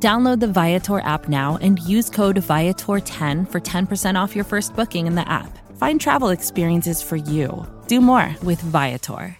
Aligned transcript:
Download 0.00 0.38
the 0.38 0.46
Viator 0.46 1.00
app 1.00 1.28
now 1.28 1.58
and 1.60 1.80
use 1.80 2.08
code 2.08 2.36
Viator10 2.36 3.50
for 3.50 3.60
10% 3.60 4.14
off 4.14 4.36
your 4.36 4.44
first 4.44 4.76
booking 4.76 5.08
in 5.08 5.16
the 5.16 5.28
app. 5.28 5.58
Find 5.76 6.00
travel 6.00 6.28
experiences 6.28 7.02
for 7.02 7.16
you. 7.16 7.66
Do 7.88 8.00
more 8.00 8.36
with 8.44 8.60
Viator. 8.60 9.36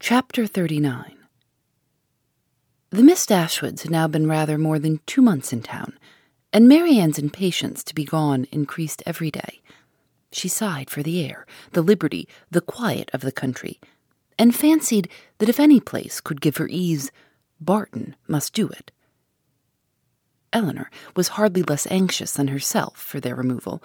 Chapter 0.00 0.46
39 0.46 1.16
The 2.90 3.02
Miss 3.02 3.26
Dashwoods 3.26 3.82
had 3.82 3.90
now 3.90 4.08
been 4.08 4.26
rather 4.26 4.56
more 4.56 4.78
than 4.78 5.00
two 5.04 5.20
months 5.20 5.52
in 5.52 5.60
town, 5.60 5.98
and 6.50 6.66
Marianne's 6.66 7.18
impatience 7.18 7.84
to 7.84 7.94
be 7.94 8.04
gone 8.04 8.46
increased 8.52 9.02
every 9.04 9.30
day. 9.30 9.60
She 10.32 10.48
sighed 10.48 10.88
for 10.88 11.02
the 11.02 11.22
air, 11.26 11.46
the 11.72 11.82
liberty, 11.82 12.26
the 12.50 12.62
quiet 12.62 13.10
of 13.12 13.20
the 13.20 13.32
country, 13.32 13.80
and 14.38 14.54
fancied 14.54 15.10
that 15.38 15.48
if 15.48 15.60
any 15.60 15.80
place 15.80 16.20
could 16.20 16.40
give 16.40 16.56
her 16.58 16.68
ease, 16.70 17.10
Barton 17.60 18.16
must 18.26 18.52
do 18.52 18.68
it. 18.68 18.92
Elinor 20.52 20.90
was 21.14 21.28
hardly 21.28 21.62
less 21.62 21.86
anxious 21.90 22.32
than 22.32 22.48
herself 22.48 22.96
for 22.96 23.20
their 23.20 23.34
removal, 23.34 23.82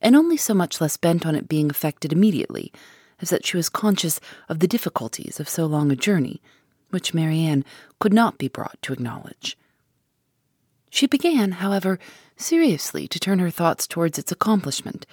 and 0.00 0.16
only 0.16 0.36
so 0.36 0.54
much 0.54 0.80
less 0.80 0.96
bent 0.96 1.26
on 1.26 1.34
it 1.34 1.48
being 1.48 1.70
effected 1.70 2.12
immediately 2.12 2.72
as 3.20 3.30
that 3.30 3.44
she 3.44 3.56
was 3.56 3.68
conscious 3.68 4.20
of 4.48 4.60
the 4.60 4.68
difficulties 4.68 5.40
of 5.40 5.48
so 5.48 5.66
long 5.66 5.90
a 5.90 5.96
journey, 5.96 6.40
which 6.90 7.14
Marianne 7.14 7.64
could 7.98 8.12
not 8.12 8.38
be 8.38 8.48
brought 8.48 8.80
to 8.82 8.92
acknowledge. 8.92 9.56
She 10.90 11.06
began, 11.06 11.52
however, 11.52 11.98
seriously 12.36 13.06
to 13.08 13.20
turn 13.20 13.40
her 13.40 13.50
thoughts 13.50 13.86
towards 13.86 14.18
its 14.18 14.32
accomplishment, 14.32 15.06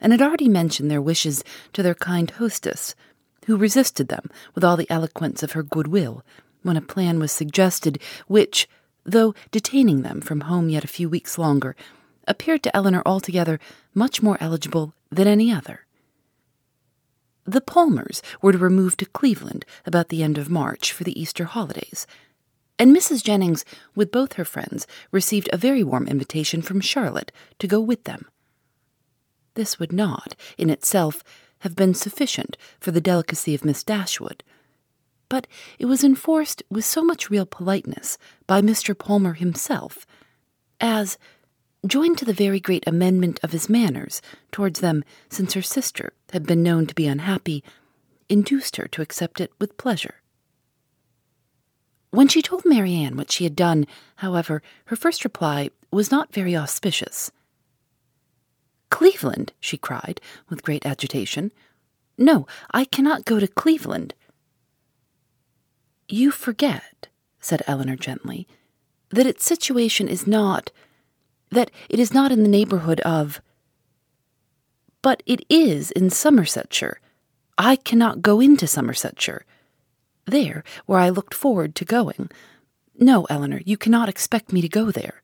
and 0.00 0.12
had 0.12 0.22
already 0.22 0.48
mentioned 0.48 0.90
their 0.90 1.02
wishes 1.02 1.42
to 1.72 1.82
their 1.82 1.94
kind 1.94 2.30
hostess, 2.32 2.94
who 3.46 3.56
resisted 3.56 4.08
them 4.08 4.30
with 4.54 4.62
all 4.62 4.76
the 4.76 4.90
eloquence 4.90 5.42
of 5.42 5.52
her 5.52 5.62
good 5.62 5.88
will 5.88 6.22
when 6.66 6.76
a 6.76 6.82
plan 6.82 7.18
was 7.18 7.32
suggested 7.32 8.00
which, 8.26 8.68
though 9.04 9.34
detaining 9.50 10.02
them 10.02 10.20
from 10.20 10.42
home 10.42 10.68
yet 10.68 10.84
a 10.84 10.88
few 10.88 11.08
weeks 11.08 11.38
longer, 11.38 11.76
appeared 12.26 12.62
to 12.62 12.76
Elinor 12.76 13.02
altogether 13.06 13.58
much 13.94 14.22
more 14.22 14.36
eligible 14.40 14.92
than 15.10 15.28
any 15.28 15.52
other. 15.52 15.86
The 17.44 17.60
Palmers 17.60 18.22
were 18.42 18.52
to 18.52 18.58
remove 18.58 18.96
to 18.96 19.06
Cleveland 19.06 19.64
about 19.84 20.08
the 20.08 20.22
end 20.22 20.36
of 20.36 20.50
March 20.50 20.92
for 20.92 21.04
the 21.04 21.18
Easter 21.18 21.44
holidays, 21.44 22.06
and 22.78 22.94
Mrs. 22.94 23.22
Jennings, 23.22 23.64
with 23.94 24.10
both 24.10 24.34
her 24.34 24.44
friends, 24.44 24.86
received 25.10 25.48
a 25.52 25.56
very 25.56 25.82
warm 25.82 26.06
invitation 26.08 26.60
from 26.60 26.80
Charlotte 26.80 27.32
to 27.58 27.68
go 27.68 27.80
with 27.80 28.04
them. 28.04 28.26
This 29.54 29.78
would 29.78 29.92
not, 29.92 30.34
in 30.58 30.68
itself, 30.68 31.22
have 31.60 31.76
been 31.76 31.94
sufficient 31.94 32.56
for 32.80 32.90
the 32.90 33.00
delicacy 33.00 33.54
of 33.54 33.64
Miss 33.64 33.82
Dashwood, 33.82 34.42
but 35.28 35.46
it 35.78 35.86
was 35.86 36.04
enforced 36.04 36.62
with 36.70 36.84
so 36.84 37.02
much 37.02 37.30
real 37.30 37.46
politeness 37.46 38.18
by 38.46 38.60
Mr. 38.60 38.96
Palmer 38.96 39.34
himself, 39.34 40.06
as, 40.80 41.18
joined 41.86 42.18
to 42.18 42.24
the 42.24 42.32
very 42.32 42.60
great 42.60 42.86
amendment 42.86 43.38
of 43.42 43.52
his 43.52 43.68
manners 43.68 44.20
towards 44.50 44.80
them 44.80 45.04
since 45.28 45.54
her 45.54 45.62
sister 45.62 46.12
had 46.32 46.46
been 46.46 46.62
known 46.62 46.86
to 46.86 46.94
be 46.94 47.06
unhappy, 47.06 47.62
induced 48.28 48.76
her 48.76 48.86
to 48.88 49.02
accept 49.02 49.40
it 49.40 49.52
with 49.58 49.76
pleasure. 49.76 50.16
When 52.10 52.28
she 52.28 52.42
told 52.42 52.64
Marianne 52.64 53.16
what 53.16 53.30
she 53.30 53.44
had 53.44 53.54
done, 53.54 53.86
however, 54.16 54.62
her 54.86 54.96
first 54.96 55.22
reply 55.24 55.70
was 55.90 56.10
not 56.10 56.32
very 56.32 56.56
auspicious. 56.56 57.30
Cleveland, 58.90 59.52
she 59.60 59.76
cried, 59.76 60.20
with 60.48 60.62
great 60.62 60.86
agitation. 60.86 61.52
No, 62.16 62.46
I 62.70 62.84
cannot 62.84 63.24
go 63.24 63.38
to 63.38 63.46
Cleveland. 63.46 64.14
You 66.08 66.30
forget, 66.30 67.08
said 67.40 67.62
Elinor 67.66 67.96
gently, 67.96 68.46
that 69.10 69.26
its 69.26 69.44
situation 69.44 70.08
is 70.08 70.26
not, 70.26 70.70
that 71.50 71.70
it 71.88 71.98
is 71.98 72.14
not 72.14 72.30
in 72.30 72.42
the 72.42 72.48
neighborhood 72.48 73.00
of. 73.00 73.40
But 75.02 75.22
it 75.26 75.44
is 75.48 75.90
in 75.90 76.10
Somersetshire. 76.10 77.00
I 77.58 77.76
cannot 77.76 78.22
go 78.22 78.40
into 78.40 78.66
Somersetshire. 78.66 79.44
There, 80.26 80.64
where 80.86 80.98
I 80.98 81.08
looked 81.08 81.34
forward 81.34 81.74
to 81.76 81.84
going. 81.84 82.30
No, 82.98 83.24
Elinor, 83.24 83.62
you 83.64 83.76
cannot 83.76 84.08
expect 84.08 84.52
me 84.52 84.60
to 84.60 84.68
go 84.68 84.90
there. 84.90 85.22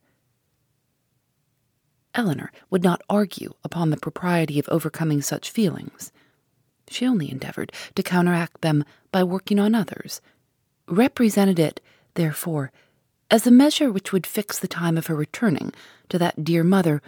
Elinor 2.14 2.52
would 2.70 2.82
not 2.82 3.02
argue 3.08 3.54
upon 3.64 3.90
the 3.90 3.96
propriety 3.96 4.58
of 4.58 4.68
overcoming 4.68 5.22
such 5.22 5.50
feelings. 5.50 6.12
She 6.88 7.06
only 7.06 7.30
endeavored 7.30 7.72
to 7.94 8.02
counteract 8.02 8.60
them 8.60 8.84
by 9.10 9.24
working 9.24 9.58
on 9.58 9.74
others, 9.74 10.20
represented 10.92 11.58
it, 11.58 11.80
therefore, 12.14 12.70
as 13.30 13.46
a 13.46 13.50
measure 13.50 13.90
which 13.90 14.12
would 14.12 14.26
fix 14.26 14.58
the 14.58 14.68
time 14.68 14.98
of 14.98 15.06
her 15.06 15.14
returning 15.14 15.72
to 16.08 16.18
that 16.18 16.44
dear 16.44 16.62
mother 16.62 17.00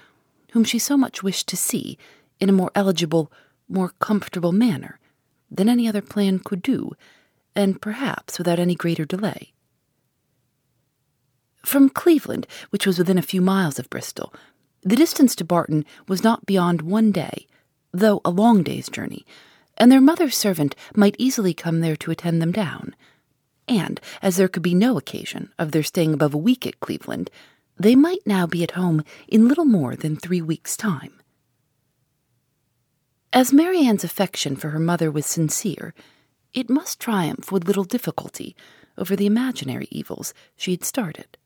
whom 0.53 0.65
she 0.65 0.79
so 0.79 0.97
much 0.97 1.23
wished 1.23 1.49
to 1.49 1.57
see 1.57 1.99
in 2.41 2.49
a 2.49 2.53
more 2.53 2.71
eligible, 2.75 3.31
more 3.69 3.93
comfortable 3.99 4.53
manner 4.53 4.99
than 5.51 5.69
any 5.69 5.87
other 5.87 6.01
plan 6.01 6.39
could 6.39 6.63
do, 6.63 6.93
and 7.55 7.83
perhaps 7.83 8.39
without 8.39 8.59
any 8.59 8.75
greater 8.75 9.05
delay. 9.05 9.53
From 11.65 11.89
Cleveland, 11.89 12.47
which 12.71 12.87
was 12.87 12.99
within 12.99 13.19
a 13.19 13.23
few 13.23 13.41
miles 13.41 13.79
of 13.79 13.91
Bristol, 13.91 14.33
the 14.83 14.97
distance 14.97 15.35
to 15.37 15.45
Barton 15.45 15.85
was 16.09 16.23
not 16.23 16.47
beyond 16.47 16.83
one 16.83 17.11
day, 17.11 17.47
though 17.93 18.21
a 18.25 18.31
long 18.31 18.63
day's 18.63 18.89
journey, 18.89 19.27
and 19.77 19.91
their 19.91 20.01
mother's 20.01 20.37
servant 20.37 20.75
might 20.95 21.17
easily 21.19 21.53
come 21.53 21.81
there 21.81 21.97
to 21.97 22.11
attend 22.11 22.41
them 22.41 22.53
down 22.53 22.95
and 23.69 24.01
as 24.23 24.37
there 24.37 24.49
could 24.49 24.63
be 24.63 24.75
no 24.75 24.97
occasion 24.99 25.53
of 25.59 25.73
their 25.73 25.83
staying 25.83 26.13
above 26.15 26.35
a 26.35 26.39
week 26.39 26.67
at 26.67 26.81
Cleveland, 26.81 27.31
they 27.77 27.95
might 27.95 28.27
now 28.27 28.47
be 28.47 28.63
at 28.63 28.73
home 28.73 29.03
in 29.29 29.49
little 29.49 29.65
more 29.65 29.97
than 29.97 30.17
three 30.17 30.43
weeks' 30.43 30.77
time. 30.77 31.21
As 33.33 33.53
Marianne's 33.53 34.05
affection 34.05 34.55
for 34.55 34.71
her 34.71 34.79
mother 34.79 35.11
was 35.11 35.27
sincere, 35.27 35.93
it 36.53 36.71
must 36.71 37.01
triumph 37.01 37.51
with 37.51 37.67
little 37.67 37.85
difficulty 37.85 38.55
over 38.97 39.17
the 39.17 39.27
imaginary 39.27 39.89
evils 39.91 40.33
she 40.57 40.71
had 40.71 40.85
started. 40.85 41.37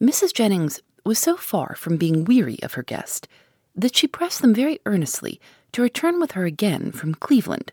Mrs. 0.00 0.32
Jennings 0.32 0.80
was 1.04 1.18
so 1.18 1.36
far 1.36 1.74
from 1.74 1.96
being 1.96 2.24
weary 2.24 2.58
of 2.62 2.74
her 2.74 2.82
guest 2.82 3.28
that 3.74 3.94
she 3.94 4.06
pressed 4.06 4.40
them 4.40 4.54
very 4.54 4.80
earnestly 4.86 5.40
to 5.72 5.82
return 5.82 6.20
with 6.20 6.32
her 6.32 6.44
again 6.44 6.90
from 6.90 7.14
Cleveland 7.14 7.72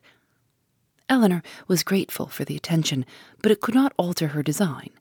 Elinor 1.09 1.42
was 1.68 1.84
grateful 1.84 2.28
for 2.28 2.46
the 2.46 2.56
attention, 2.56 3.06
but 3.42 3.52
it 3.52 3.62
could 3.62 3.75
not 3.75 3.94
alter 3.97 4.30
her 4.30 4.44
design. 4.44 4.92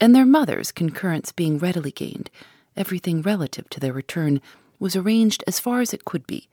And 0.00 0.14
their 0.14 0.26
mother's 0.26 0.70
concurrence 0.70 1.32
being 1.32 1.58
readily 1.58 1.90
gained, 1.90 2.30
everything 2.76 3.22
relative 3.22 3.68
to 3.70 3.80
their 3.80 3.92
return 3.92 4.40
was 4.78 4.94
arranged 4.94 5.42
as 5.46 5.58
far 5.58 5.80
as 5.80 5.92
it 5.92 6.04
could 6.04 6.26
be. 6.26 6.48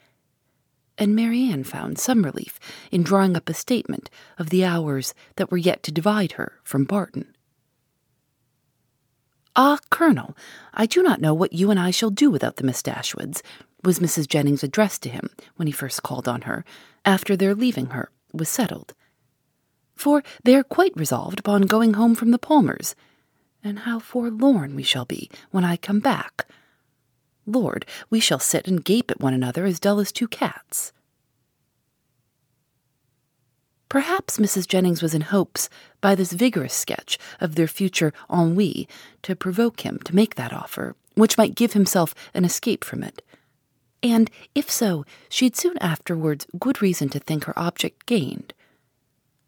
And 0.98 1.14
Marianne 1.14 1.66
found 1.66 2.00
some 2.00 2.24
relief 2.24 2.58
in 2.90 3.04
drawing 3.04 3.36
up 3.36 3.50
a 3.50 3.54
statement 3.54 4.10
of 4.40 4.50
the 4.50 4.64
hours 4.64 5.14
that 5.36 5.52
were 5.52 5.58
yet 5.58 5.84
to 5.84 5.92
divide 5.92 6.34
her 6.34 6.54
from 6.64 6.86
Barton. 6.86 7.36
Ah, 9.58 9.80
Colonel, 9.90 10.36
I 10.74 10.86
do 10.86 11.04
not 11.04 11.22
know 11.22 11.34
what 11.34 11.54
you 11.54 11.70
and 11.70 11.80
I 11.80 11.92
shall 11.92 12.10
do 12.10 12.30
without 12.32 12.56
the 12.56 12.64
Miss 12.64 12.82
Dashwoods, 12.82 13.42
was 13.84 14.00
Mrs. 14.00 14.28
Jennings' 14.28 14.64
address 14.64 14.98
to 15.00 15.10
him 15.10 15.30
when 15.58 15.68
he 15.68 15.72
first 15.72 16.02
called 16.02 16.28
on 16.28 16.42
her, 16.42 16.66
after 17.06 17.36
their 17.36 17.54
leaving 17.54 17.88
her 17.88 18.10
was 18.38 18.50
settled. 18.50 18.94
For 19.96 20.24
they 20.44 20.56
are 20.56 20.64
quite 20.64 20.96
resolved 20.96 21.40
upon 21.40 21.64
going 21.64 21.94
home 21.94 22.16
from 22.16 22.32
the 22.32 22.40
Palmers, 22.40 22.96
and 23.64 23.80
how 23.80 24.00
forlorn 24.00 24.76
we 24.76 24.84
shall 24.84 25.06
be 25.06 25.30
when 25.52 25.64
I 25.64 25.78
come 25.78 26.00
back. 26.00 26.48
Lord, 27.46 27.86
we 28.10 28.20
shall 28.20 28.40
sit 28.40 28.68
and 28.68 28.84
gape 28.84 29.10
at 29.10 29.20
one 29.20 29.34
another 29.34 29.66
as 29.66 29.80
dull 29.80 30.00
as 30.00 30.12
two 30.12 30.28
cats. 30.28 30.92
Perhaps 33.88 34.38
Mrs. 34.38 34.68
Jennings 34.68 35.02
was 35.02 35.14
in 35.14 35.22
hopes, 35.22 35.70
by 36.02 36.16
this 36.16 36.34
vigorous 36.34 36.74
sketch 36.74 37.18
of 37.40 37.56
their 37.56 37.68
future 37.68 38.12
ennui, 38.30 38.88
to 39.22 39.36
provoke 39.36 39.82
him 39.82 40.00
to 40.00 40.16
make 40.16 40.36
that 40.36 40.52
offer, 40.52 40.96
which 41.14 41.38
might 41.38 41.56
give 41.56 41.74
himself 41.74 42.14
an 42.34 42.44
escape 42.44 42.84
from 42.84 43.04
it 43.04 43.22
and, 44.06 44.30
if 44.54 44.70
so, 44.70 45.04
she 45.30 45.46
had 45.46 45.56
soon 45.56 45.78
afterwards 45.80 46.46
good 46.60 46.80
reason 46.82 47.10
to 47.10 47.20
think 47.20 47.46
her 47.46 47.58
object 47.58 48.06
gained. 48.06 48.54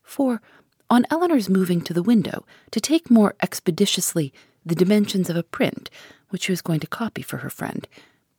For, 0.01 0.41
on 0.89 1.05
Elinor's 1.11 1.47
moving 1.47 1.81
to 1.81 1.93
the 1.93 2.01
window 2.01 2.43
to 2.71 2.81
take 2.81 3.11
more 3.11 3.35
expeditiously 3.41 4.33
the 4.65 4.75
dimensions 4.75 5.29
of 5.29 5.35
a 5.35 5.43
print 5.43 5.91
which 6.29 6.43
she 6.43 6.51
was 6.51 6.63
going 6.63 6.79
to 6.79 6.87
copy 6.87 7.21
for 7.21 7.37
her 7.37 7.51
friend, 7.51 7.87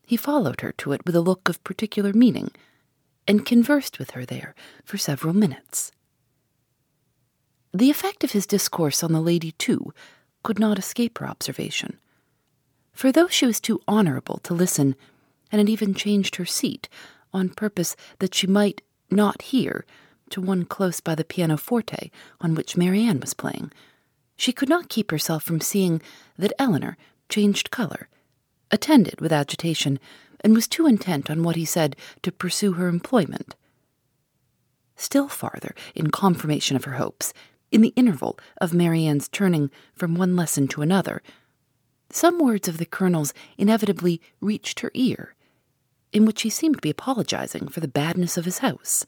he 0.05 0.17
followed 0.17 0.61
her 0.61 0.73
to 0.73 0.93
it 0.93 1.03
with 1.07 1.15
a 1.15 1.21
look 1.21 1.49
of 1.49 1.63
particular 1.63 2.13
meaning, 2.13 2.51
and 3.29 3.47
conversed 3.47 3.99
with 3.99 4.11
her 4.11 4.25
there 4.25 4.55
for 4.85 4.99
several 4.99 5.35
minutes. 5.35 5.93
The 7.73 7.91
effect 7.91 8.25
of 8.25 8.33
his 8.33 8.47
discourse 8.47 9.05
on 9.05 9.13
the 9.13 9.21
lady, 9.21 9.53
too, 9.53 9.93
could 10.43 10.59
not 10.59 10.79
escape 10.79 11.19
her 11.19 11.29
observation. 11.29 11.99
For 12.93 13.13
though 13.13 13.29
she 13.29 13.47
was 13.47 13.61
too 13.61 13.81
honorable 13.87 14.39
to 14.45 14.55
listen, 14.55 14.97
and 15.51 15.59
had 15.59 15.69
even 15.69 15.95
changed 15.95 16.37
her 16.37 16.45
seat 16.45 16.89
on 17.33 17.49
purpose 17.49 17.97
that 18.19 18.35
she 18.35 18.47
might 18.47 18.83
not 19.11 19.43
hear 19.43 19.85
to 20.31 20.41
one 20.41 20.65
close 20.65 21.01
by 21.01 21.15
the 21.15 21.25
pianoforte 21.25 22.13
on 22.41 22.55
which 22.55 22.77
Marianne 22.77 23.21
was 23.21 23.35
playing, 23.35 23.73
she 24.37 24.53
could 24.53 24.69
not 24.69 24.89
keep 24.89 25.11
herself 25.11 25.43
from 25.43 25.61
seeing 25.61 26.01
that 26.37 26.53
Elinor 26.59 26.97
changed 27.29 27.71
color, 27.71 28.09
attended 28.71 29.21
with 29.21 29.33
agitation, 29.33 29.99
and 30.43 30.55
was 30.55 30.69
too 30.69 30.87
intent 30.87 31.31
on 31.31 31.43
what 31.43 31.57
he 31.57 31.65
said 31.65 31.97
to 32.23 32.31
pursue 32.31 32.73
her 32.73 32.89
employment. 32.89 33.57
Still 34.97 35.29
farther, 35.29 35.75
in 35.95 36.11
confirmation 36.11 36.77
of 36.77 36.85
her 36.85 36.93
hopes, 36.93 37.33
in 37.71 37.81
the 37.81 37.93
interval 37.97 38.39
of 38.61 38.73
Marianne's 38.73 39.29
turning 39.29 39.71
from 39.95 40.15
one 40.15 40.37
lesson 40.37 40.69
to 40.69 40.83
another, 40.83 41.23
some 42.11 42.39
words 42.39 42.69
of 42.69 42.79
the 42.79 42.87
Colonel's 42.87 43.35
inevitably 43.59 44.21
reached 44.41 44.81
her 44.81 44.91
ear, 44.95 45.35
in 46.13 46.25
which 46.25 46.43
he 46.43 46.51
seemed 46.51 46.77
to 46.77 46.83
be 46.83 46.91
apologizing 46.91 47.69
for 47.69 47.81
the 47.81 47.89
badness 47.89 48.37
of 48.37 48.45
his 48.45 48.59
house. 48.59 49.07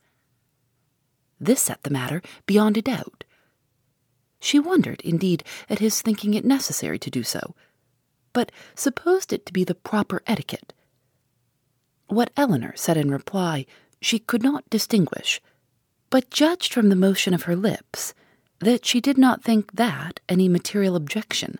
This 1.38 1.60
set 1.60 1.82
the 1.82 1.90
matter 1.90 2.22
beyond 2.46 2.76
a 2.76 2.82
doubt. 2.82 3.24
She 4.40 4.58
wondered, 4.58 5.00
indeed, 5.02 5.44
at 5.68 5.78
his 5.78 6.02
thinking 6.02 6.34
it 6.34 6.44
necessary 6.44 6.98
to 6.98 7.10
do 7.10 7.22
so, 7.22 7.54
but 8.32 8.52
supposed 8.74 9.32
it 9.32 9.46
to 9.46 9.52
be 9.52 9.64
the 9.64 9.74
proper 9.74 10.22
etiquette. 10.26 10.72
What 12.06 12.30
Elinor 12.36 12.74
said 12.76 12.96
in 12.96 13.10
reply 13.10 13.66
she 14.00 14.18
could 14.18 14.42
not 14.42 14.68
distinguish, 14.70 15.40
but 16.10 16.30
judged 16.30 16.72
from 16.72 16.88
the 16.88 16.96
motion 16.96 17.34
of 17.34 17.42
her 17.42 17.56
lips 17.56 18.14
that 18.60 18.84
she 18.84 19.00
did 19.00 19.16
not 19.16 19.42
think 19.42 19.72
that 19.72 20.20
any 20.28 20.48
material 20.48 20.96
objection, 20.96 21.58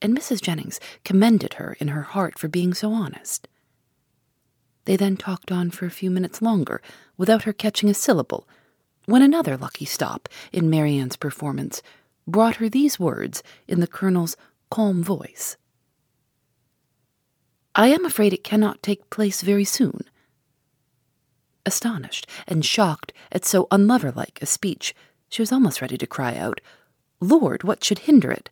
and 0.00 0.16
Mrs. 0.16 0.40
Jennings 0.40 0.80
commended 1.04 1.54
her 1.54 1.76
in 1.80 1.88
her 1.88 2.02
heart 2.02 2.38
for 2.38 2.48
being 2.48 2.74
so 2.74 2.92
honest. 2.92 3.48
They 4.88 4.96
then 4.96 5.18
talked 5.18 5.52
on 5.52 5.70
for 5.70 5.84
a 5.84 5.90
few 5.90 6.10
minutes 6.10 6.40
longer 6.40 6.80
without 7.18 7.42
her 7.42 7.52
catching 7.52 7.90
a 7.90 7.94
syllable, 7.94 8.48
when 9.04 9.20
another 9.20 9.54
lucky 9.54 9.84
stop 9.84 10.30
in 10.50 10.70
Marianne's 10.70 11.14
performance 11.14 11.82
brought 12.26 12.56
her 12.56 12.70
these 12.70 12.98
words 12.98 13.42
in 13.66 13.80
the 13.80 13.86
Colonel's 13.86 14.34
calm 14.70 15.02
voice. 15.02 15.58
I 17.74 17.88
am 17.88 18.06
afraid 18.06 18.32
it 18.32 18.42
cannot 18.42 18.82
take 18.82 19.10
place 19.10 19.42
very 19.42 19.66
soon. 19.66 20.00
Astonished 21.66 22.26
and 22.46 22.64
shocked 22.64 23.12
at 23.30 23.44
so 23.44 23.68
unloverlike 23.70 24.38
a 24.40 24.46
speech, 24.46 24.94
she 25.28 25.42
was 25.42 25.52
almost 25.52 25.82
ready 25.82 25.98
to 25.98 26.06
cry 26.06 26.34
out, 26.34 26.62
Lord, 27.20 27.62
what 27.62 27.84
should 27.84 27.98
hinder 27.98 28.30
it? 28.30 28.48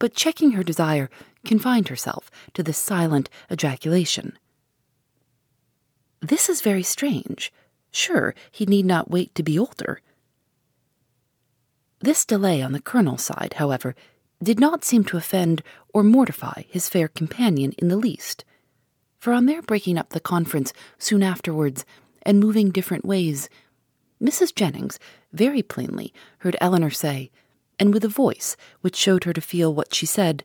But 0.00 0.16
checking 0.16 0.52
her 0.52 0.64
desire, 0.64 1.08
confined 1.46 1.86
herself 1.86 2.32
to 2.54 2.64
this 2.64 2.78
silent 2.78 3.30
ejaculation. 3.48 4.36
This 6.22 6.48
is 6.48 6.60
very 6.60 6.84
strange. 6.84 7.52
Sure, 7.90 8.32
he 8.50 8.64
need 8.64 8.86
not 8.86 9.10
wait 9.10 9.34
to 9.34 9.42
be 9.42 9.58
older. 9.58 10.00
This 12.00 12.24
delay 12.24 12.62
on 12.62 12.70
the 12.70 12.80
colonel's 12.80 13.24
side, 13.24 13.54
however, 13.58 13.96
did 14.40 14.60
not 14.60 14.84
seem 14.84 15.04
to 15.04 15.16
offend 15.16 15.62
or 15.92 16.04
mortify 16.04 16.62
his 16.68 16.88
fair 16.88 17.08
companion 17.08 17.72
in 17.78 17.88
the 17.88 17.96
least, 17.96 18.44
for 19.18 19.32
on 19.32 19.46
their 19.46 19.62
breaking 19.62 19.98
up 19.98 20.10
the 20.10 20.20
conference 20.20 20.72
soon 20.96 21.22
afterwards 21.22 21.84
and 22.22 22.38
moving 22.38 22.70
different 22.70 23.04
ways, 23.04 23.48
Mrs. 24.22 24.54
Jennings 24.54 25.00
very 25.32 25.62
plainly 25.62 26.14
heard 26.38 26.56
Elinor 26.60 26.90
say, 26.90 27.32
and 27.80 27.92
with 27.92 28.04
a 28.04 28.08
voice 28.08 28.56
which 28.80 28.96
showed 28.96 29.24
her 29.24 29.32
to 29.32 29.40
feel 29.40 29.74
what 29.74 29.92
she 29.92 30.06
said, 30.06 30.44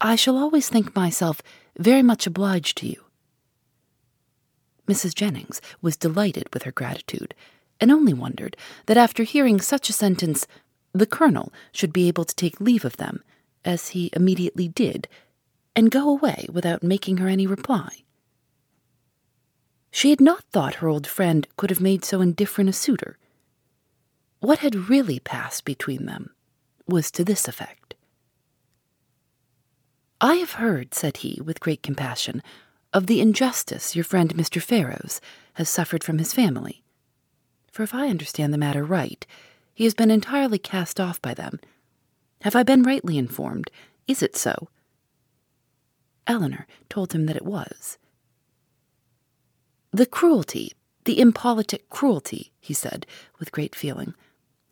I 0.00 0.14
shall 0.14 0.38
always 0.38 0.68
think 0.68 0.94
myself 0.94 1.42
very 1.76 2.02
much 2.02 2.26
obliged 2.28 2.78
to 2.78 2.86
you. 2.86 3.09
Mrs. 4.90 5.14
Jennings 5.14 5.60
was 5.80 5.96
delighted 5.96 6.48
with 6.52 6.64
her 6.64 6.72
gratitude, 6.72 7.32
and 7.80 7.92
only 7.92 8.12
wondered 8.12 8.56
that 8.86 8.96
after 8.96 9.22
hearing 9.22 9.60
such 9.60 9.88
a 9.88 9.92
sentence, 9.92 10.48
the 10.92 11.06
Colonel 11.06 11.52
should 11.70 11.92
be 11.92 12.08
able 12.08 12.24
to 12.24 12.34
take 12.34 12.60
leave 12.60 12.84
of 12.84 12.96
them, 12.96 13.22
as 13.64 13.90
he 13.90 14.10
immediately 14.14 14.66
did, 14.66 15.06
and 15.76 15.92
go 15.92 16.08
away 16.08 16.46
without 16.52 16.82
making 16.82 17.18
her 17.18 17.28
any 17.28 17.46
reply. 17.46 18.02
She 19.92 20.10
had 20.10 20.20
not 20.20 20.42
thought 20.50 20.76
her 20.76 20.88
old 20.88 21.06
friend 21.06 21.46
could 21.56 21.70
have 21.70 21.80
made 21.80 22.04
so 22.04 22.20
indifferent 22.20 22.68
a 22.68 22.72
suitor. 22.72 23.16
What 24.40 24.58
had 24.58 24.88
really 24.88 25.20
passed 25.20 25.64
between 25.64 26.06
them 26.06 26.30
was 26.88 27.12
to 27.12 27.24
this 27.24 27.46
effect. 27.46 27.94
I 30.20 30.34
have 30.34 30.52
heard, 30.54 30.94
said 30.94 31.18
he, 31.18 31.40
with 31.44 31.60
great 31.60 31.82
compassion, 31.82 32.42
of 32.92 33.06
the 33.06 33.20
injustice 33.20 33.94
your 33.94 34.04
friend 34.04 34.34
Mr. 34.34 34.60
Ferrars 34.60 35.20
has 35.54 35.68
suffered 35.68 36.02
from 36.02 36.18
his 36.18 36.32
family. 36.32 36.82
For 37.70 37.82
if 37.82 37.94
I 37.94 38.08
understand 38.08 38.52
the 38.52 38.58
matter 38.58 38.84
right, 38.84 39.26
he 39.72 39.84
has 39.84 39.94
been 39.94 40.10
entirely 40.10 40.58
cast 40.58 40.98
off 40.98 41.22
by 41.22 41.34
them. 41.34 41.60
Have 42.42 42.56
I 42.56 42.62
been 42.62 42.82
rightly 42.82 43.16
informed? 43.16 43.70
Is 44.06 44.22
it 44.22 44.36
so? 44.36 44.68
Eleanor 46.26 46.66
told 46.88 47.12
him 47.12 47.26
that 47.26 47.36
it 47.36 47.44
was. 47.44 47.98
The 49.92 50.06
cruelty, 50.06 50.72
the 51.04 51.20
impolitic 51.20 51.88
cruelty, 51.90 52.52
he 52.60 52.74
said, 52.74 53.06
with 53.38 53.52
great 53.52 53.74
feeling, 53.74 54.14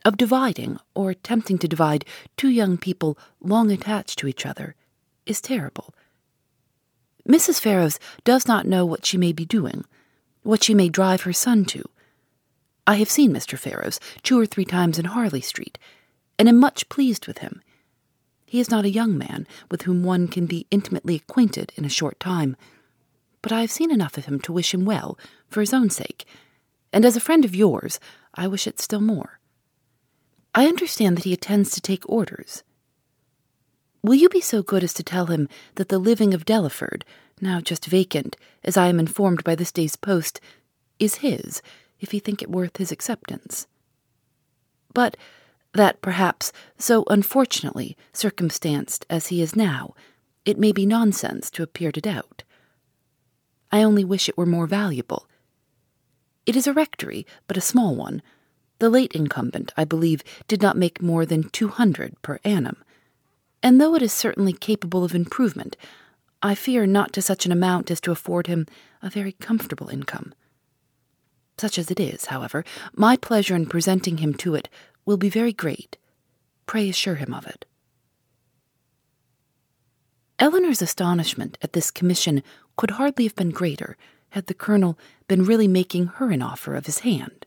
of 0.04 0.16
dividing 0.16 0.78
or 0.94 1.10
attempting 1.10 1.58
to 1.58 1.68
divide 1.68 2.04
two 2.36 2.48
young 2.48 2.78
people 2.78 3.18
long 3.40 3.70
attached 3.70 4.18
to 4.20 4.28
each 4.28 4.46
other, 4.46 4.74
is 5.26 5.40
terrible. 5.40 5.94
Mrs. 7.28 7.60
Ferrars 7.60 7.98
does 8.24 8.48
not 8.48 8.66
know 8.66 8.86
what 8.86 9.04
she 9.04 9.18
may 9.18 9.32
be 9.32 9.44
doing, 9.44 9.84
what 10.42 10.64
she 10.64 10.74
may 10.74 10.88
drive 10.88 11.22
her 11.22 11.32
son 11.32 11.64
to. 11.66 11.84
I 12.86 12.94
have 12.94 13.10
seen 13.10 13.32
Mr. 13.32 13.58
Ferrars 13.58 14.00
two 14.22 14.40
or 14.40 14.46
three 14.46 14.64
times 14.64 14.98
in 14.98 15.04
Harley 15.04 15.42
Street, 15.42 15.78
and 16.38 16.48
am 16.48 16.58
much 16.58 16.88
pleased 16.88 17.26
with 17.26 17.38
him. 17.38 17.60
He 18.46 18.60
is 18.60 18.70
not 18.70 18.86
a 18.86 18.90
young 18.90 19.18
man 19.18 19.46
with 19.70 19.82
whom 19.82 20.02
one 20.02 20.26
can 20.26 20.46
be 20.46 20.66
intimately 20.70 21.16
acquainted 21.16 21.72
in 21.76 21.84
a 21.84 21.90
short 21.90 22.18
time 22.18 22.56
but 23.42 23.52
I 23.52 23.60
have 23.60 23.70
seen 23.70 23.90
enough 23.90 24.18
of 24.18 24.26
him 24.26 24.40
to 24.40 24.52
wish 24.52 24.74
him 24.74 24.84
well, 24.84 25.18
for 25.48 25.60
his 25.60 25.72
own 25.72 25.90
sake, 25.90 26.26
and 26.92 27.04
as 27.04 27.16
a 27.16 27.20
friend 27.20 27.44
of 27.44 27.54
yours, 27.54 28.00
I 28.34 28.48
wish 28.48 28.66
it 28.66 28.80
still 28.80 29.00
more. 29.00 29.38
I 30.54 30.66
understand 30.66 31.16
that 31.16 31.24
he 31.24 31.32
attends 31.32 31.70
to 31.70 31.80
take 31.80 32.08
orders. 32.08 32.62
Will 34.02 34.14
you 34.14 34.28
be 34.28 34.40
so 34.40 34.62
good 34.62 34.82
as 34.82 34.92
to 34.94 35.02
tell 35.02 35.26
him 35.26 35.48
that 35.76 35.88
the 35.88 35.98
living 35.98 36.34
of 36.34 36.44
Delaford, 36.44 37.02
now 37.42 37.60
just 37.60 37.86
vacant, 37.86 38.36
as 38.64 38.76
I 38.76 38.88
am 38.88 38.98
informed 38.98 39.44
by 39.44 39.54
this 39.54 39.72
day's 39.72 39.96
post, 39.96 40.40
is 40.98 41.16
his, 41.16 41.62
if 42.00 42.10
he 42.10 42.18
think 42.18 42.42
it 42.42 42.50
worth 42.50 42.76
his 42.76 42.92
acceptance? 42.92 43.66
But 44.94 45.16
that 45.74 46.00
perhaps, 46.00 46.52
so 46.78 47.04
unfortunately 47.08 47.96
circumstanced 48.12 49.06
as 49.10 49.28
he 49.28 49.42
is 49.42 49.54
now, 49.54 49.94
it 50.44 50.58
may 50.58 50.72
be 50.72 50.86
nonsense 50.86 51.50
to 51.52 51.62
appear 51.62 51.92
to 51.92 52.00
doubt. 52.00 52.42
I 53.70 53.82
only 53.82 54.04
wish 54.04 54.28
it 54.28 54.38
were 54.38 54.46
more 54.46 54.66
valuable. 54.66 55.28
It 56.46 56.56
is 56.56 56.66
a 56.66 56.72
rectory, 56.72 57.26
but 57.46 57.58
a 57.58 57.60
small 57.60 57.94
one. 57.94 58.22
The 58.78 58.88
late 58.88 59.12
incumbent, 59.12 59.72
I 59.76 59.84
believe, 59.84 60.24
did 60.46 60.62
not 60.62 60.76
make 60.76 61.02
more 61.02 61.26
than 61.26 61.50
two 61.50 61.68
hundred 61.68 62.20
per 62.22 62.38
annum. 62.44 62.76
And 63.62 63.80
though 63.80 63.94
it 63.94 64.02
is 64.02 64.12
certainly 64.12 64.52
capable 64.52 65.04
of 65.04 65.14
improvement, 65.14 65.76
I 66.42 66.54
fear 66.54 66.86
not 66.86 67.12
to 67.14 67.22
such 67.22 67.46
an 67.46 67.52
amount 67.52 67.90
as 67.90 68.00
to 68.02 68.12
afford 68.12 68.46
him 68.46 68.66
a 69.02 69.10
very 69.10 69.32
comfortable 69.32 69.88
income. 69.88 70.34
Such 71.58 71.78
as 71.78 71.90
it 71.90 71.98
is, 71.98 72.26
however, 72.26 72.64
my 72.94 73.16
pleasure 73.16 73.56
in 73.56 73.66
presenting 73.66 74.18
him 74.18 74.34
to 74.34 74.54
it 74.54 74.68
will 75.04 75.16
be 75.16 75.28
very 75.28 75.52
great. 75.52 75.96
Pray 76.66 76.88
assure 76.88 77.16
him 77.16 77.34
of 77.34 77.46
it. 77.46 77.64
Elinor's 80.38 80.80
astonishment 80.82 81.58
at 81.62 81.72
this 81.72 81.90
commission 81.90 82.44
could 82.76 82.92
hardly 82.92 83.24
have 83.24 83.34
been 83.34 83.50
greater 83.50 83.96
had 84.30 84.46
the 84.46 84.54
colonel 84.54 84.96
been 85.26 85.44
really 85.44 85.66
making 85.66 86.06
her 86.06 86.30
an 86.30 86.42
offer 86.42 86.76
of 86.76 86.86
his 86.86 87.00
hand. 87.00 87.44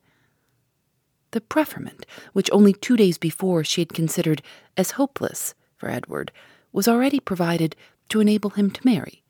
The 1.31 1.39
preferment, 1.39 2.05
which 2.33 2.49
only 2.51 2.73
two 2.73 2.97
days 2.97 3.17
before 3.17 3.63
she 3.63 3.79
had 3.79 3.93
considered 3.93 4.41
as 4.75 4.91
hopeless 4.91 5.53
for 5.77 5.89
Edward, 5.89 6.33
was 6.73 6.87
already 6.87 7.21
provided 7.21 7.75
to 8.11 8.19
enable 8.19 8.51
him 8.51 8.69
to 8.71 8.85
marry. 8.85 9.23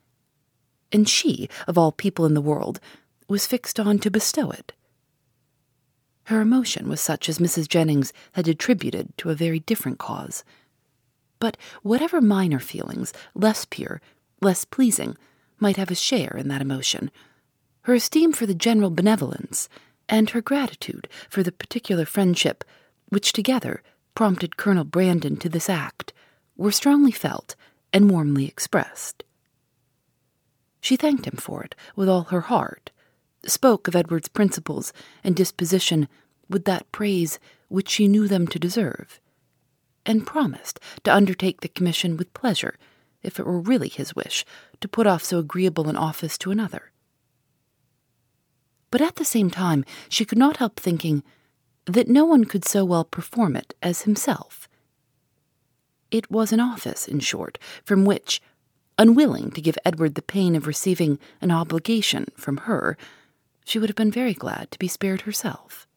And 0.91 1.07
she, 1.07 1.49
of 1.67 1.77
all 1.77 1.91
people 1.91 2.25
in 2.25 2.33
the 2.33 2.41
world, 2.41 2.79
was 3.27 3.47
fixed 3.47 3.79
on 3.79 3.99
to 3.99 4.11
bestow 4.11 4.51
it. 4.51 4.73
Her 6.25 6.41
emotion 6.41 6.89
was 6.89 7.01
such 7.01 7.29
as 7.29 7.39
Mrs. 7.39 7.67
Jennings 7.67 8.13
had 8.33 8.47
attributed 8.47 9.17
to 9.17 9.29
a 9.29 9.35
very 9.35 9.59
different 9.59 9.99
cause. 9.99 10.43
But 11.39 11.57
whatever 11.81 12.21
minor 12.21 12.59
feelings, 12.59 13.13
less 13.33 13.65
pure, 13.65 14.01
less 14.41 14.65
pleasing, 14.65 15.17
might 15.59 15.77
have 15.77 15.91
a 15.91 15.95
share 15.95 16.35
in 16.37 16.47
that 16.49 16.61
emotion, 16.61 17.09
her 17.83 17.93
esteem 17.93 18.33
for 18.33 18.45
the 18.45 18.53
general 18.53 18.91
benevolence, 18.91 19.69
and 20.07 20.29
her 20.31 20.41
gratitude 20.41 21.07
for 21.29 21.41
the 21.41 21.51
particular 21.51 22.05
friendship 22.05 22.63
which 23.09 23.33
together 23.33 23.81
prompted 24.15 24.57
Colonel 24.57 24.83
Brandon 24.83 25.37
to 25.37 25.49
this 25.49 25.69
act, 25.69 26.13
were 26.55 26.71
strongly 26.71 27.11
felt 27.11 27.55
and 27.93 28.09
warmly 28.09 28.45
expressed. 28.47 29.23
She 30.79 30.95
thanked 30.95 31.25
him 31.25 31.37
for 31.37 31.63
it 31.63 31.75
with 31.95 32.09
all 32.09 32.23
her 32.25 32.41
heart, 32.41 32.91
spoke 33.45 33.87
of 33.87 33.95
Edward's 33.95 34.27
principles 34.27 34.93
and 35.23 35.35
disposition 35.35 36.07
with 36.49 36.65
that 36.65 36.91
praise 36.91 37.39
which 37.69 37.89
she 37.89 38.07
knew 38.07 38.27
them 38.27 38.47
to 38.47 38.59
deserve, 38.59 39.19
and 40.05 40.27
promised 40.27 40.79
to 41.03 41.13
undertake 41.13 41.61
the 41.61 41.69
commission 41.69 42.17
with 42.17 42.33
pleasure 42.33 42.75
if 43.23 43.39
it 43.39 43.45
were 43.45 43.59
really 43.59 43.89
his 43.89 44.15
wish 44.15 44.43
to 44.79 44.87
put 44.87 45.07
off 45.07 45.23
so 45.23 45.37
agreeable 45.37 45.87
an 45.87 45.95
office 45.95 46.37
to 46.39 46.51
another. 46.51 46.91
But 48.89 49.01
at 49.01 49.15
the 49.15 49.25
same 49.25 49.49
time, 49.49 49.85
she 50.09 50.25
could 50.25 50.37
not 50.37 50.57
help 50.57 50.79
thinking 50.79 51.23
that 51.85 52.09
no 52.09 52.25
one 52.25 52.45
could 52.45 52.65
so 52.65 52.83
well 52.83 53.05
perform 53.05 53.55
it 53.55 53.73
as 53.81 54.01
himself. 54.01 54.67
It 56.11 56.29
was 56.29 56.51
an 56.51 56.59
office, 56.59 57.07
in 57.07 57.21
short, 57.21 57.57
from 57.83 58.05
which, 58.05 58.41
unwilling 58.97 59.51
to 59.51 59.61
give 59.61 59.77
Edward 59.85 60.15
the 60.15 60.21
pain 60.21 60.55
of 60.55 60.67
receiving 60.67 61.17
an 61.39 61.51
obligation 61.51 62.27
from 62.35 62.57
her, 62.57 62.97
she 63.65 63.79
would 63.79 63.89
have 63.89 63.95
been 63.95 64.11
very 64.11 64.33
glad 64.33 64.69
to 64.71 64.79
be 64.79 64.87
spared 64.87 65.21
herself. 65.21 65.87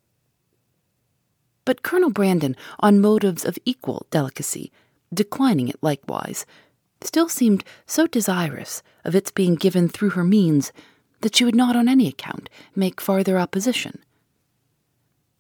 But 1.65 1.83
Colonel 1.83 2.11
Brandon, 2.11 2.57
on 2.79 3.01
motives 3.01 3.45
of 3.45 3.59
equal 3.65 4.07
delicacy, 4.11 4.71
declining 5.13 5.69
it 5.69 5.83
likewise, 5.83 6.47
still 7.01 7.29
seemed 7.29 7.65
so 7.87 8.07
desirous 8.07 8.83
of 9.05 9.15
its 9.15 9.31
being 9.31 9.55
given 9.55 9.89
through 9.89 10.11
her 10.11 10.25
means 10.25 10.73
that 11.21 11.35
she 11.35 11.45
would 11.45 11.55
not 11.55 11.75
on 11.75 11.89
any 11.89 12.07
account 12.07 12.49
make 12.77 13.01
farther 13.01 13.39
opposition. 13.39 13.99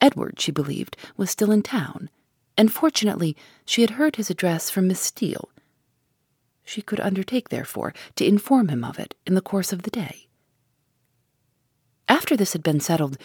Edward, 0.00 0.40
she 0.40 0.50
believed, 0.50 0.96
was 1.16 1.30
still 1.30 1.50
in 1.50 1.62
town, 1.62 2.10
and 2.56 2.72
fortunately 2.72 3.36
she 3.64 3.80
had 3.80 3.90
heard 3.90 4.16
his 4.16 4.30
address 4.30 4.70
from 4.70 4.88
Miss 4.88 5.00
Steele. 5.00 5.48
She 6.64 6.80
could 6.80 7.00
undertake, 7.00 7.50
therefore, 7.50 7.92
to 8.16 8.26
inform 8.26 8.68
him 8.68 8.84
of 8.84 8.98
it 8.98 9.14
in 9.26 9.34
the 9.34 9.40
course 9.40 9.72
of 9.72 9.82
the 9.82 9.90
day. 9.90 10.28
After 12.08 12.36
this 12.36 12.52
had 12.52 12.62
been 12.62 12.80
settled, 12.80 13.18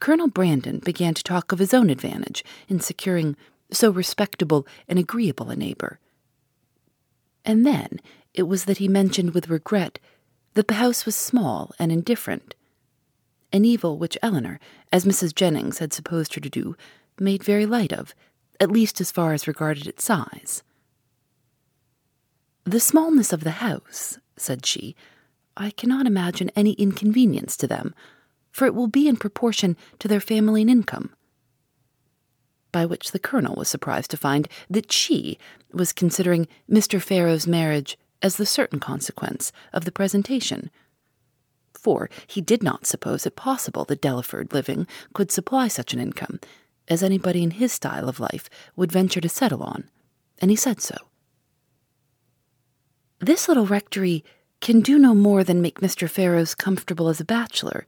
Colonel 0.00 0.28
Brandon 0.28 0.78
began 0.78 1.14
to 1.14 1.22
talk 1.22 1.52
of 1.52 1.58
his 1.58 1.74
own 1.74 1.90
advantage 1.90 2.44
in 2.68 2.80
securing 2.80 3.36
so 3.72 3.90
respectable 3.90 4.66
and 4.88 4.98
agreeable 4.98 5.50
a 5.50 5.56
neighbor. 5.56 5.98
And 7.44 7.66
then 7.66 8.00
it 8.34 8.44
was 8.44 8.64
that 8.64 8.78
he 8.78 8.88
mentioned 8.88 9.34
with 9.34 9.48
regret 9.48 9.98
that 10.54 10.68
the 10.68 10.74
house 10.74 11.06
was 11.06 11.16
small 11.16 11.72
and 11.78 11.90
indifferent, 11.90 12.54
an 13.52 13.64
evil 13.64 13.98
which 13.98 14.18
Elinor, 14.22 14.60
as 14.92 15.04
Mrs. 15.04 15.34
Jennings 15.34 15.78
had 15.78 15.92
supposed 15.92 16.34
her 16.34 16.40
to 16.40 16.50
do, 16.50 16.76
made 17.18 17.42
very 17.42 17.66
light 17.66 17.92
of, 17.92 18.14
at 18.60 18.70
least 18.70 19.00
as 19.00 19.12
far 19.12 19.32
as 19.32 19.48
regarded 19.48 19.86
its 19.86 20.04
size. 20.04 20.62
The 22.64 22.80
smallness 22.80 23.32
of 23.32 23.44
the 23.44 23.62
house, 23.62 24.18
said 24.36 24.66
she, 24.66 24.96
I 25.56 25.70
cannot 25.70 26.06
imagine 26.06 26.50
any 26.56 26.72
inconvenience 26.72 27.56
to 27.58 27.66
them 27.66 27.94
for 28.56 28.64
it 28.64 28.74
will 28.74 28.86
be 28.86 29.06
in 29.06 29.18
proportion 29.18 29.76
to 29.98 30.08
their 30.08 30.18
family 30.18 30.62
and 30.62 30.70
income. 30.70 31.10
By 32.72 32.86
which 32.86 33.12
the 33.12 33.18
colonel 33.18 33.54
was 33.54 33.68
surprised 33.68 34.10
to 34.12 34.16
find 34.16 34.48
that 34.70 34.90
she 34.90 35.36
was 35.74 35.92
considering 35.92 36.48
Mr. 36.66 36.98
Ferrars' 36.98 37.46
marriage 37.46 37.98
as 38.22 38.36
the 38.36 38.46
certain 38.46 38.80
consequence 38.80 39.52
of 39.74 39.84
the 39.84 39.92
presentation. 39.92 40.70
For 41.74 42.08
he 42.26 42.40
did 42.40 42.62
not 42.62 42.86
suppose 42.86 43.26
it 43.26 43.36
possible 43.36 43.84
that 43.84 44.00
Delaford 44.00 44.54
living 44.54 44.86
could 45.12 45.30
supply 45.30 45.68
such 45.68 45.92
an 45.92 46.00
income 46.00 46.40
as 46.88 47.02
anybody 47.02 47.42
in 47.42 47.52
his 47.52 47.72
style 47.72 48.08
of 48.08 48.20
life 48.20 48.48
would 48.76 48.92
venture 48.92 49.20
to 49.20 49.28
settle 49.28 49.62
on, 49.62 49.88
and 50.38 50.50
he 50.50 50.56
said 50.56 50.80
so. 50.80 50.96
This 53.18 53.48
little 53.48 53.66
rectory 53.66 54.24
can 54.60 54.80
do 54.80 54.98
no 54.98 55.14
more 55.14 55.44
than 55.44 55.62
make 55.62 55.80
Mr. 55.80 56.08
Ferrars 56.08 56.54
comfortable 56.54 57.08
as 57.08 57.20
a 57.20 57.24
bachelor, 57.24 57.86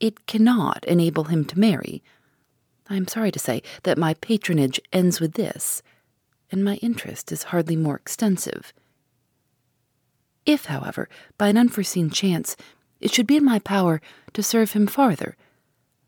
it 0.00 0.26
cannot 0.26 0.84
enable 0.84 1.24
him 1.24 1.44
to 1.46 1.58
marry. 1.58 2.02
I 2.88 2.96
am 2.96 3.08
sorry 3.08 3.32
to 3.32 3.38
say 3.38 3.62
that 3.82 3.98
my 3.98 4.14
patronage 4.14 4.80
ends 4.92 5.20
with 5.20 5.32
this, 5.34 5.82
and 6.50 6.64
my 6.64 6.76
interest 6.76 7.32
is 7.32 7.44
hardly 7.44 7.76
more 7.76 7.96
extensive. 7.96 8.72
If, 10.46 10.66
however, 10.66 11.08
by 11.36 11.48
an 11.48 11.58
unforeseen 11.58 12.10
chance, 12.10 12.56
it 13.00 13.12
should 13.12 13.26
be 13.26 13.36
in 13.36 13.44
my 13.44 13.58
power 13.58 14.00
to 14.32 14.42
serve 14.42 14.72
him 14.72 14.86
farther, 14.86 15.36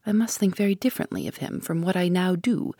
I 0.07 0.12
must 0.12 0.38
think 0.38 0.57
very 0.57 0.75
differently 0.75 1.28
of 1.28 1.38
him 1.38 1.61
from 1.61 1.83
what 1.83 1.97
I 1.97 2.09
now 2.09 2.35
do, 2.35 2.73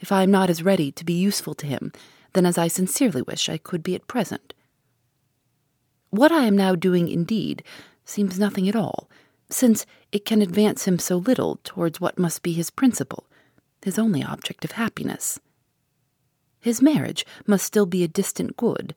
if 0.00 0.10
I 0.12 0.22
am 0.22 0.30
not 0.30 0.50
as 0.50 0.62
ready 0.62 0.90
to 0.92 1.04
be 1.04 1.14
useful 1.14 1.54
to 1.54 1.66
him 1.66 1.92
than 2.32 2.44
as 2.44 2.58
I 2.58 2.68
sincerely 2.68 3.22
wish 3.22 3.48
I 3.48 3.58
could 3.58 3.82
be 3.82 3.94
at 3.94 4.08
present. 4.08 4.54
What 6.10 6.32
I 6.32 6.44
am 6.44 6.56
now 6.56 6.74
doing, 6.74 7.08
indeed, 7.08 7.62
seems 8.04 8.38
nothing 8.38 8.68
at 8.68 8.76
all, 8.76 9.08
since 9.50 9.86
it 10.12 10.24
can 10.24 10.42
advance 10.42 10.84
him 10.84 10.98
so 10.98 11.16
little 11.16 11.60
towards 11.64 12.00
what 12.00 12.18
must 12.18 12.42
be 12.42 12.52
his 12.52 12.70
principal, 12.70 13.26
his 13.82 13.98
only 13.98 14.22
object 14.22 14.64
of 14.64 14.72
happiness. 14.72 15.38
His 16.60 16.82
marriage 16.82 17.26
must 17.46 17.64
still 17.64 17.86
be 17.86 18.02
a 18.02 18.08
distant 18.08 18.56
good. 18.56 18.94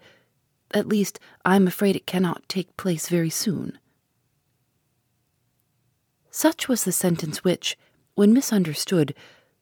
At 0.72 0.88
least, 0.88 1.20
I 1.44 1.56
am 1.56 1.68
afraid 1.68 1.96
it 1.96 2.08
cannot 2.08 2.48
take 2.48 2.78
place 2.78 3.10
very 3.10 3.30
soon. 3.30 3.78
Such 6.38 6.68
was 6.68 6.84
the 6.84 6.92
sentence 6.92 7.44
which, 7.44 7.80
when 8.14 8.32
misunderstood, 8.32 9.16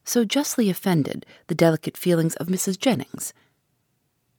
so 0.04 0.26
justly 0.26 0.70
offended 0.70 1.26
the 1.48 1.56
delicate 1.56 1.96
feelings 1.96 2.36
of 2.36 2.48
Mrs. 2.48 2.78
Jennings. 2.78 3.34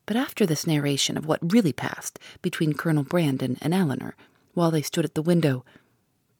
But 0.04 0.18
after 0.18 0.44
this 0.44 0.66
narration 0.66 1.16
of 1.16 1.24
what 1.24 1.50
really 1.50 1.72
passed 1.72 2.18
between 2.42 2.74
Colonel 2.74 3.04
Brandon 3.04 3.56
and 3.62 3.72
Elinor, 3.72 4.16
while 4.52 4.70
they 4.70 4.82
stood 4.82 5.06
at 5.06 5.14
the 5.14 5.22
window, 5.22 5.64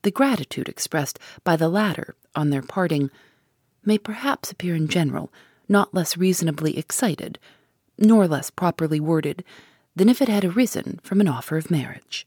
the 0.02 0.10
gratitude 0.10 0.68
expressed 0.68 1.18
by 1.44 1.56
the 1.56 1.70
latter 1.70 2.14
on 2.34 2.50
their 2.50 2.60
parting 2.60 3.10
may 3.82 3.96
perhaps 3.96 4.52
appear 4.52 4.74
in 4.74 4.88
general 4.88 5.32
not 5.66 5.94
less 5.94 6.18
reasonably 6.18 6.76
excited, 6.76 7.38
nor 7.96 8.28
less 8.28 8.50
properly 8.50 9.00
worded, 9.00 9.42
than 9.94 10.10
if 10.10 10.20
it 10.20 10.28
had 10.28 10.44
arisen 10.44 11.00
from 11.02 11.22
an 11.22 11.28
offer 11.28 11.56
of 11.56 11.70
marriage. 11.70 12.26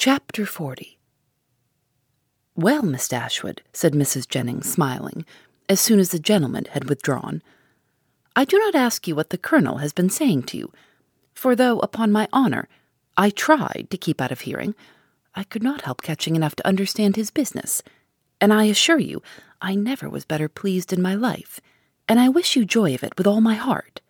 Chapter 0.00 0.46
40 0.46 0.96
Well, 2.54 2.82
Miss 2.82 3.08
Dashwood, 3.08 3.62
said 3.72 3.94
Mrs. 3.94 4.28
Jennings, 4.28 4.70
smiling, 4.70 5.26
as 5.68 5.80
soon 5.80 5.98
as 5.98 6.10
the 6.10 6.20
gentleman 6.20 6.66
had 6.66 6.88
withdrawn, 6.88 7.42
I 8.36 8.44
do 8.44 8.60
not 8.60 8.76
ask 8.76 9.08
you 9.08 9.16
what 9.16 9.30
the 9.30 9.36
colonel 9.36 9.78
has 9.78 9.92
been 9.92 10.08
saying 10.08 10.44
to 10.44 10.56
you, 10.56 10.72
for 11.34 11.56
though, 11.56 11.80
upon 11.80 12.12
my 12.12 12.28
honour, 12.32 12.68
I 13.16 13.30
tried 13.30 13.88
to 13.90 13.98
keep 13.98 14.20
out 14.20 14.30
of 14.30 14.42
hearing. 14.42 14.76
I 15.34 15.42
could 15.42 15.64
not 15.64 15.80
help 15.80 16.00
catching 16.02 16.36
enough 16.36 16.54
to 16.54 16.66
understand 16.68 17.16
his 17.16 17.32
business, 17.32 17.82
and 18.40 18.52
I 18.52 18.66
assure 18.66 19.00
you 19.00 19.20
I 19.60 19.74
never 19.74 20.08
was 20.08 20.24
better 20.24 20.48
pleased 20.48 20.92
in 20.92 21.02
my 21.02 21.16
life, 21.16 21.58
and 22.08 22.20
I 22.20 22.28
wish 22.28 22.54
you 22.54 22.64
joy 22.64 22.94
of 22.94 23.02
it 23.02 23.18
with 23.18 23.26
all 23.26 23.40
my 23.40 23.54
heart. 23.54 24.00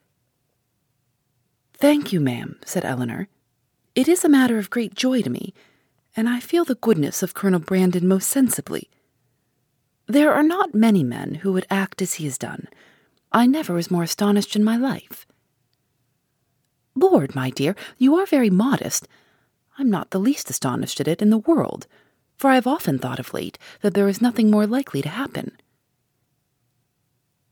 Thank 1.73 2.13
you, 2.13 2.21
ma'am, 2.21 2.59
said 2.67 2.85
Elinor. 2.85 3.29
It 3.95 4.07
is 4.07 4.23
a 4.23 4.29
matter 4.29 4.59
of 4.59 4.69
great 4.69 4.95
joy 4.95 5.23
to 5.23 5.31
me, 5.31 5.55
and 6.19 6.29
I 6.29 6.41
feel 6.41 6.65
the 6.65 6.75
goodness 6.75 7.23
of 7.23 7.33
Colonel 7.33 7.61
Brandon 7.61 8.09
most 8.09 8.29
sensibly. 8.29 8.91
There 10.09 10.33
are 10.33 10.43
not 10.43 10.75
many 10.75 11.05
men 11.05 11.37
who 11.37 11.53
would 11.53 11.65
act 11.71 12.03
as 12.03 12.15
he 12.15 12.25
has 12.25 12.37
done. 12.37 12.67
I 13.31 13.47
never 13.47 13.73
was 13.73 13.89
more 13.89 14.03
astonished 14.03 14.57
in 14.57 14.65
my 14.65 14.77
life. 14.77 15.29
Lord, 16.97 17.37
my 17.37 17.51
dear, 17.51 17.77
you 17.99 18.17
are 18.17 18.27
very 18.27 18.51
modest. 18.51 19.07
I'm 19.79 19.91
not 19.91 20.11
the 20.11 20.19
least 20.19 20.51
astonished 20.51 21.01
at 21.01 21.07
it 21.07 21.23
in 21.23 21.31
the 21.31 21.39
world, 21.39 21.87
for 22.37 22.51
I 22.51 22.57
have 22.57 22.67
often 22.67 22.99
thought 22.99 23.21
of 23.21 23.33
late 23.33 23.57
that 23.83 23.95
there 23.95 24.09
is 24.09 24.21
nothing 24.21 24.51
more 24.51 24.67
likely 24.67 25.01
to 25.03 25.09
happen. 25.09 25.53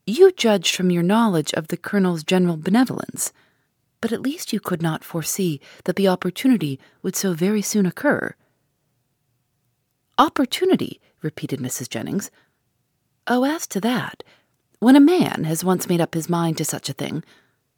You 0.09 0.33
judged 0.33 0.75
from 0.75 0.91
your 0.91 1.05
knowledge 1.05 1.53
of 1.53 1.69
the 1.69 1.77
Colonel's 1.77 2.25
general 2.25 2.57
benevolence, 2.57 3.33
but 4.01 4.11
at 4.11 4.23
least 4.23 4.53
you 4.53 4.59
could 4.59 4.83
not 4.83 5.05
foresee 5.05 5.61
that 5.85 5.95
the 5.95 6.09
opportunity 6.09 6.81
would 7.03 7.15
so 7.15 7.33
very 7.33 7.63
soon 7.63 7.87
occur. 7.87 8.35
Opportunity, 10.19 11.01
repeated 11.23 11.61
Mrs. 11.61 11.89
Jennings. 11.89 12.31
Oh, 13.27 13.45
as 13.45 13.67
to 13.69 13.81
that, 13.81 14.23
when 14.79 14.97
a 14.97 15.01
man 15.01 15.45
has 15.45 15.65
once 15.65 15.89
made 15.89 16.01
up 16.01 16.15
his 16.15 16.29
mind 16.29 16.59
to 16.59 16.65
such 16.65 16.89
a 16.89 16.95
thing, 16.95 17.23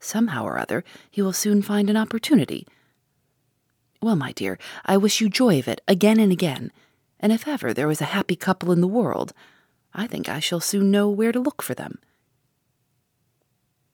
Somehow 0.00 0.45
or 0.45 0.59
other, 0.59 0.85
he 1.11 1.23
will 1.23 1.33
soon 1.33 1.62
find 1.62 1.90
an 1.90 1.97
opportunity. 1.97 2.66
Well, 4.00 4.16
my 4.16 4.33
dear, 4.33 4.59
I 4.85 4.97
wish 4.97 5.21
you 5.21 5.28
joy 5.28 5.59
of 5.59 5.68
it 5.68 5.80
again 5.88 6.21
and 6.21 6.30
again, 6.30 6.71
and 7.18 7.33
if 7.33 7.49
ever 7.49 7.75
there 7.75 7.88
was 7.88 8.00
a 8.00 8.07
happy 8.16 8.37
couple 8.37 8.71
in 8.71 8.80
the 8.80 8.87
world, 8.87 9.33
I 9.92 10.07
think 10.07 10.28
I 10.28 10.38
shall 10.38 10.61
soon 10.61 10.90
know 10.90 11.09
where 11.09 11.33
to 11.33 11.40
look 11.40 11.62
for 11.62 11.75
them. 11.75 11.99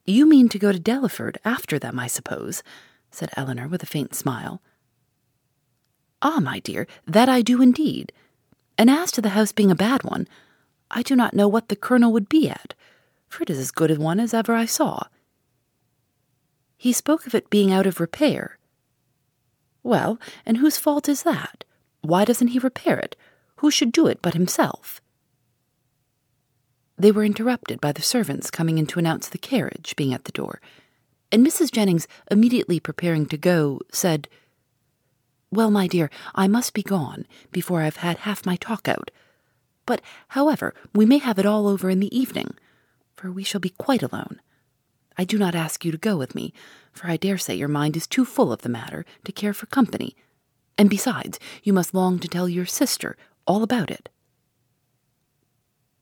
You 0.05 0.27
mean 0.27 0.49
to 0.49 0.59
go 0.59 0.71
to 0.71 0.79
Delaford 0.79 1.37
after 1.43 1.79
them, 1.79 1.99
I 1.99 2.05
suppose, 2.05 2.61
said 3.09 3.31
Elinor 3.35 3.67
with 3.67 3.81
a 3.81 3.87
faint 3.87 4.13
smile. 4.13 4.61
Ah, 6.21 6.39
my 6.39 6.59
dear, 6.59 6.85
that 7.07 7.27
I 7.27 7.41
do 7.41 7.61
indeed. 7.61 8.11
And 8.77 8.89
as 8.89 9.11
to 9.13 9.21
the 9.21 9.29
house 9.29 9.51
being 9.51 9.71
a 9.71 9.75
bad 9.75 10.03
one, 10.03 10.27
I 10.91 11.01
do 11.01 11.15
not 11.15 11.33
know 11.33 11.47
what 11.47 11.69
the 11.69 11.75
colonel 11.75 12.11
would 12.13 12.29
be 12.29 12.49
at, 12.49 12.73
for 13.27 13.43
it 13.43 13.49
is 13.49 13.59
as 13.59 13.71
good 13.71 13.91
a 13.91 13.95
one 13.95 14.19
as 14.19 14.33
ever 14.33 14.53
I 14.53 14.65
saw. 14.65 15.03
He 16.77 16.93
spoke 16.93 17.25
of 17.25 17.33
it 17.33 17.49
being 17.49 17.71
out 17.71 17.87
of 17.87 17.99
repair. 17.99 18.57
Well, 19.81 20.19
and 20.45 20.57
whose 20.57 20.77
fault 20.77 21.07
is 21.07 21.23
that? 21.23 21.63
Why 22.01 22.25
doesn't 22.25 22.49
he 22.49 22.59
repair 22.59 22.99
it? 22.99 23.15
Who 23.57 23.71
should 23.71 23.91
do 23.91 24.07
it 24.07 24.21
but 24.21 24.33
himself? 24.33 25.01
They 26.97 27.11
were 27.11 27.25
interrupted 27.25 27.81
by 27.81 27.91
the 27.91 28.01
servants 28.01 28.51
coming 28.51 28.77
in 28.77 28.87
to 28.87 28.99
announce 28.99 29.27
the 29.27 29.37
carriage 29.37 29.95
being 29.95 30.13
at 30.13 30.25
the 30.25 30.31
door, 30.31 30.61
and 31.31 31.45
Mrs. 31.45 31.71
Jennings, 31.71 32.07
immediately 32.31 32.79
preparing 32.79 33.25
to 33.27 33.37
go, 33.37 33.81
said, 33.91 34.29
Well, 35.51 35.71
my 35.71 35.87
dear, 35.87 36.09
I 36.33 36.47
must 36.47 36.73
be 36.73 36.83
gone 36.83 37.25
before 37.51 37.81
I've 37.81 37.97
had 37.97 38.19
half 38.19 38.45
my 38.45 38.55
talk 38.55 38.87
out. 38.87 39.11
But, 39.85 40.01
however, 40.29 40.73
we 40.93 41.05
may 41.05 41.19
have 41.19 41.39
it 41.39 41.45
all 41.45 41.67
over 41.67 41.89
in 41.89 41.99
the 41.99 42.17
evening, 42.17 42.55
for 43.15 43.31
we 43.31 43.43
shall 43.43 43.61
be 43.61 43.69
quite 43.69 44.03
alone. 44.03 44.41
I 45.17 45.23
do 45.23 45.37
not 45.37 45.55
ask 45.55 45.85
you 45.85 45.91
to 45.91 45.97
go 45.97 46.17
with 46.17 46.35
me, 46.35 46.53
for 46.91 47.07
I 47.07 47.17
dare 47.17 47.37
say 47.37 47.55
your 47.55 47.67
mind 47.67 47.95
is 47.95 48.07
too 48.07 48.25
full 48.25 48.51
of 48.51 48.63
the 48.63 48.69
matter 48.69 49.05
to 49.23 49.31
care 49.31 49.53
for 49.53 49.67
company, 49.67 50.15
and 50.77 50.89
besides, 50.89 51.39
you 51.63 51.71
must 51.71 51.93
long 51.93 52.19
to 52.19 52.27
tell 52.27 52.49
your 52.49 52.65
sister 52.65 53.15
all 53.47 53.63
about 53.63 53.89
it. 53.89 54.09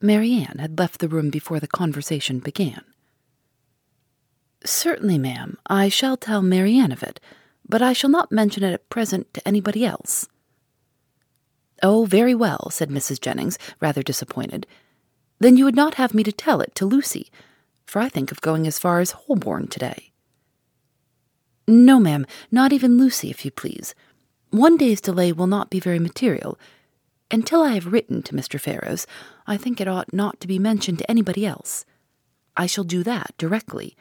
Marianne 0.02 0.58
had 0.60 0.80
left 0.80 1.00
the 1.00 1.08
room 1.08 1.30
before 1.30 1.60
the 1.60 1.68
conversation 1.68 2.40
began. 2.40 2.84
Certainly, 4.66 5.18
ma'am, 5.18 5.58
I 5.68 5.90
shall 5.90 6.18
tell 6.18 6.42
Marianne 6.42 6.92
of 6.92 7.04
it, 7.04 7.20
but 7.67 7.82
I 7.82 7.93
shall 7.93 8.10
not 8.10 8.32
mention 8.32 8.63
it 8.63 8.74
at 8.74 8.89
present 8.89 9.34
to 9.34 9.48
anybody 9.48 9.86
else. 9.86 10.27
Oh, 11.82 12.05
very 12.05 12.36
well, 12.36 12.70
said 12.70 12.89
Mrs. 12.89 13.20
Jennings, 13.20 13.58
rather 13.82 14.03
disappointed. 14.03 14.67
Then 15.39 15.58
you 15.58 15.65
would 15.65 15.75
not 15.75 15.96
have 15.96 16.13
me 16.13 16.24
to 16.24 16.32
tell 16.32 16.62
it 16.62 16.74
to 16.75 16.86
Lucy, 16.86 17.29
for 17.86 18.01
I 18.01 18.10
think 18.10 18.32
of 18.32 18.41
going 18.41 18.65
as 18.65 18.79
far 18.79 19.00
as 19.00 19.12
Holborn 19.12 19.67
today. 19.67 20.13
No, 21.67 22.00
ma'am, 22.00 22.25
not 22.51 22.74
even 22.74 22.98
Lucy, 22.98 23.29
if 23.29 23.43
you 23.43 23.51
please. 23.51 23.96
One 24.50 24.77
day's 24.77 25.01
delay 25.01 25.32
will 25.32 25.48
not 25.48 25.70
be 25.70 25.79
very 25.79 26.00
material. 26.00 26.60
Until 27.32 27.63
I 27.63 27.74
have 27.74 27.91
written 27.91 28.22
to 28.24 28.36
Mr. 28.36 28.60
Ferrars, 28.60 29.08
I 29.48 29.58
think 29.58 29.82
it 29.82 29.88
ought 29.88 30.13
not 30.13 30.39
to 30.41 30.48
be 30.48 30.60
mentioned 30.60 31.00
to 31.00 31.10
anybody 31.10 31.46
else. 31.46 31.86
I 32.55 32.67
shall 32.67 32.84
do 32.84 33.03
that 33.03 33.34
directly. 33.38 33.98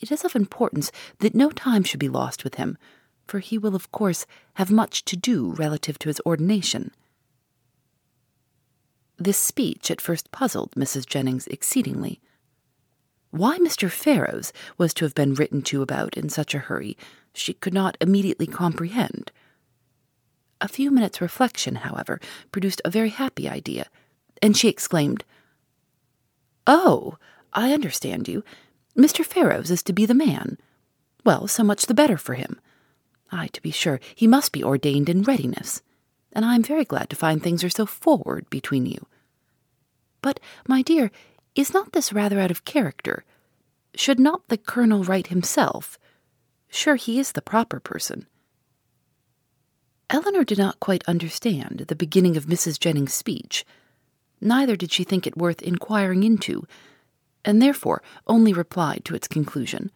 It 0.00 0.10
is 0.10 0.24
of 0.24 0.34
importance 0.34 0.90
that 1.18 1.34
no 1.34 1.50
time 1.50 1.84
should 1.84 2.00
be 2.00 2.08
lost 2.08 2.42
with 2.42 2.54
him, 2.56 2.78
for 3.26 3.38
he 3.38 3.58
will, 3.58 3.76
of 3.76 3.92
course, 3.92 4.26
have 4.54 4.70
much 4.70 5.04
to 5.04 5.16
do 5.16 5.52
relative 5.52 5.98
to 6.00 6.08
his 6.08 6.20
ordination. 6.26 6.90
This 9.18 9.38
speech 9.38 9.90
at 9.90 10.00
first 10.00 10.32
puzzled 10.32 10.72
Mrs. 10.72 11.06
Jennings 11.06 11.46
exceedingly. 11.48 12.20
Why 13.30 13.58
Mr. 13.58 13.90
Ferrars 13.90 14.52
was 14.78 14.94
to 14.94 15.04
have 15.04 15.14
been 15.14 15.34
written 15.34 15.62
to 15.62 15.82
about 15.82 16.16
in 16.16 16.30
such 16.30 16.54
a 16.54 16.58
hurry, 16.58 16.96
she 17.32 17.52
could 17.52 17.74
not 17.74 17.98
immediately 18.00 18.46
comprehend. 18.46 19.30
A 20.60 20.68
few 20.68 20.90
minutes' 20.90 21.20
reflection, 21.20 21.76
however, 21.76 22.20
produced 22.50 22.82
a 22.84 22.90
very 22.90 23.10
happy 23.10 23.48
idea, 23.48 23.86
and 24.42 24.56
she 24.56 24.68
exclaimed, 24.68 25.24
Oh, 26.66 27.18
I 27.52 27.72
understand 27.72 28.26
you. 28.26 28.42
Mr. 29.00 29.24
Ferrars 29.24 29.70
is 29.70 29.82
to 29.84 29.94
be 29.94 30.04
the 30.04 30.14
man. 30.14 30.58
Well, 31.24 31.48
so 31.48 31.64
much 31.64 31.86
the 31.86 31.94
better 31.94 32.18
for 32.18 32.34
him. 32.34 32.60
Ay, 33.32 33.48
to 33.54 33.62
be 33.62 33.70
sure, 33.70 33.98
he 34.14 34.26
must 34.26 34.52
be 34.52 34.62
ordained 34.62 35.08
in 35.08 35.22
readiness, 35.22 35.82
and 36.32 36.44
I 36.44 36.54
am 36.54 36.62
very 36.62 36.84
glad 36.84 37.08
to 37.10 37.16
find 37.16 37.42
things 37.42 37.64
are 37.64 37.70
so 37.70 37.86
forward 37.86 38.48
between 38.50 38.84
you. 38.84 39.06
But, 40.20 40.38
my 40.68 40.82
dear, 40.82 41.10
is 41.54 41.72
not 41.72 41.92
this 41.92 42.12
rather 42.12 42.38
out 42.38 42.50
of 42.50 42.66
character? 42.66 43.24
Should 43.94 44.20
not 44.20 44.46
the 44.48 44.58
colonel 44.58 45.02
write 45.02 45.28
himself? 45.28 45.98
Sure, 46.68 46.96
he 46.96 47.18
is 47.18 47.32
the 47.32 47.42
proper 47.42 47.80
person. 47.80 48.26
Elinor 50.10 50.44
did 50.44 50.58
not 50.58 50.80
quite 50.80 51.04
understand 51.08 51.84
the 51.88 51.96
beginning 51.96 52.36
of 52.36 52.46
Mrs. 52.46 52.78
Jennings' 52.78 53.14
speech. 53.14 53.64
Neither 54.40 54.76
did 54.76 54.92
she 54.92 55.04
think 55.04 55.26
it 55.26 55.38
worth 55.38 55.62
inquiring 55.62 56.22
into, 56.22 56.66
and 57.44 57.60
therefore 57.60 58.02
only 58.26 58.52
replied 58.52 59.04
to 59.04 59.14
its 59.14 59.28
conclusion. 59.28 59.90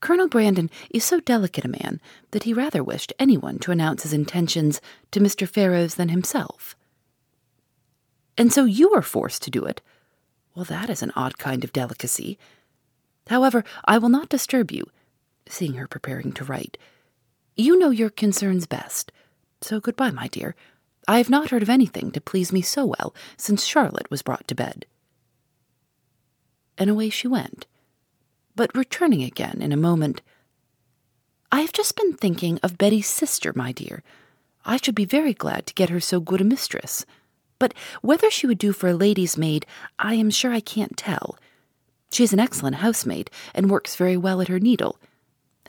Colonel 0.00 0.28
Brandon 0.28 0.68
is 0.90 1.04
so 1.04 1.20
delicate 1.20 1.64
a 1.64 1.68
man 1.68 2.00
that 2.32 2.42
he 2.42 2.52
rather 2.52 2.82
wished 2.82 3.12
anyone 3.20 3.58
to 3.60 3.70
announce 3.70 4.02
his 4.02 4.12
intentions 4.12 4.80
to 5.12 5.20
Mr. 5.20 5.48
Ferrars 5.48 5.94
than 5.94 6.08
himself. 6.08 6.74
And 8.36 8.52
so 8.52 8.64
you 8.64 8.92
are 8.94 9.02
forced 9.02 9.42
to 9.42 9.50
do 9.50 9.64
it. 9.64 9.80
Well, 10.56 10.64
that 10.64 10.90
is 10.90 11.02
an 11.02 11.12
odd 11.14 11.38
kind 11.38 11.62
of 11.62 11.72
delicacy. 11.72 12.36
However, 13.28 13.62
I 13.84 13.98
will 13.98 14.08
not 14.08 14.28
disturb 14.28 14.72
you, 14.72 14.86
seeing 15.48 15.74
her 15.74 15.86
preparing 15.86 16.32
to 16.32 16.44
write. 16.44 16.78
You 17.56 17.78
know 17.78 17.90
your 17.90 18.10
concerns 18.10 18.66
best. 18.66 19.12
So 19.60 19.78
goodbye, 19.78 20.10
my 20.10 20.26
dear. 20.26 20.56
I 21.06 21.18
have 21.18 21.30
not 21.30 21.50
heard 21.50 21.62
of 21.62 21.70
anything 21.70 22.10
to 22.12 22.20
please 22.20 22.52
me 22.52 22.62
so 22.62 22.86
well 22.86 23.14
since 23.36 23.64
Charlotte 23.64 24.10
was 24.10 24.22
brought 24.22 24.48
to 24.48 24.54
bed. 24.54 24.86
And 26.78 26.90
away 26.90 27.10
she 27.10 27.28
went, 27.28 27.66
but 28.54 28.74
returning 28.76 29.22
again 29.22 29.60
in 29.60 29.72
a 29.72 29.76
moment. 29.76 30.22
I 31.50 31.60
have 31.60 31.72
just 31.72 31.96
been 31.96 32.14
thinking 32.14 32.58
of 32.62 32.78
Betty's 32.78 33.06
sister, 33.06 33.52
my 33.54 33.72
dear. 33.72 34.02
I 34.64 34.76
should 34.76 34.94
be 34.94 35.04
very 35.04 35.34
glad 35.34 35.66
to 35.66 35.74
get 35.74 35.90
her 35.90 36.00
so 36.00 36.20
good 36.20 36.40
a 36.40 36.44
mistress. 36.44 37.04
But 37.58 37.74
whether 38.00 38.30
she 38.30 38.46
would 38.46 38.58
do 38.58 38.72
for 38.72 38.88
a 38.88 38.94
lady's 38.94 39.36
maid, 39.36 39.66
I 39.98 40.14
am 40.14 40.30
sure 40.30 40.52
I 40.52 40.60
can't 40.60 40.96
tell. 40.96 41.38
She 42.10 42.24
is 42.24 42.32
an 42.32 42.40
excellent 42.40 42.76
housemaid 42.76 43.30
and 43.54 43.70
works 43.70 43.96
very 43.96 44.16
well 44.16 44.40
at 44.40 44.48
her 44.48 44.60
needle. 44.60 44.98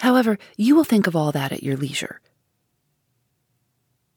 However, 0.01 0.37
you 0.57 0.75
will 0.75 0.83
think 0.83 1.07
of 1.07 1.15
all 1.15 1.31
that 1.31 1.51
at 1.51 1.63
your 1.63 1.77
leisure. 1.77 2.19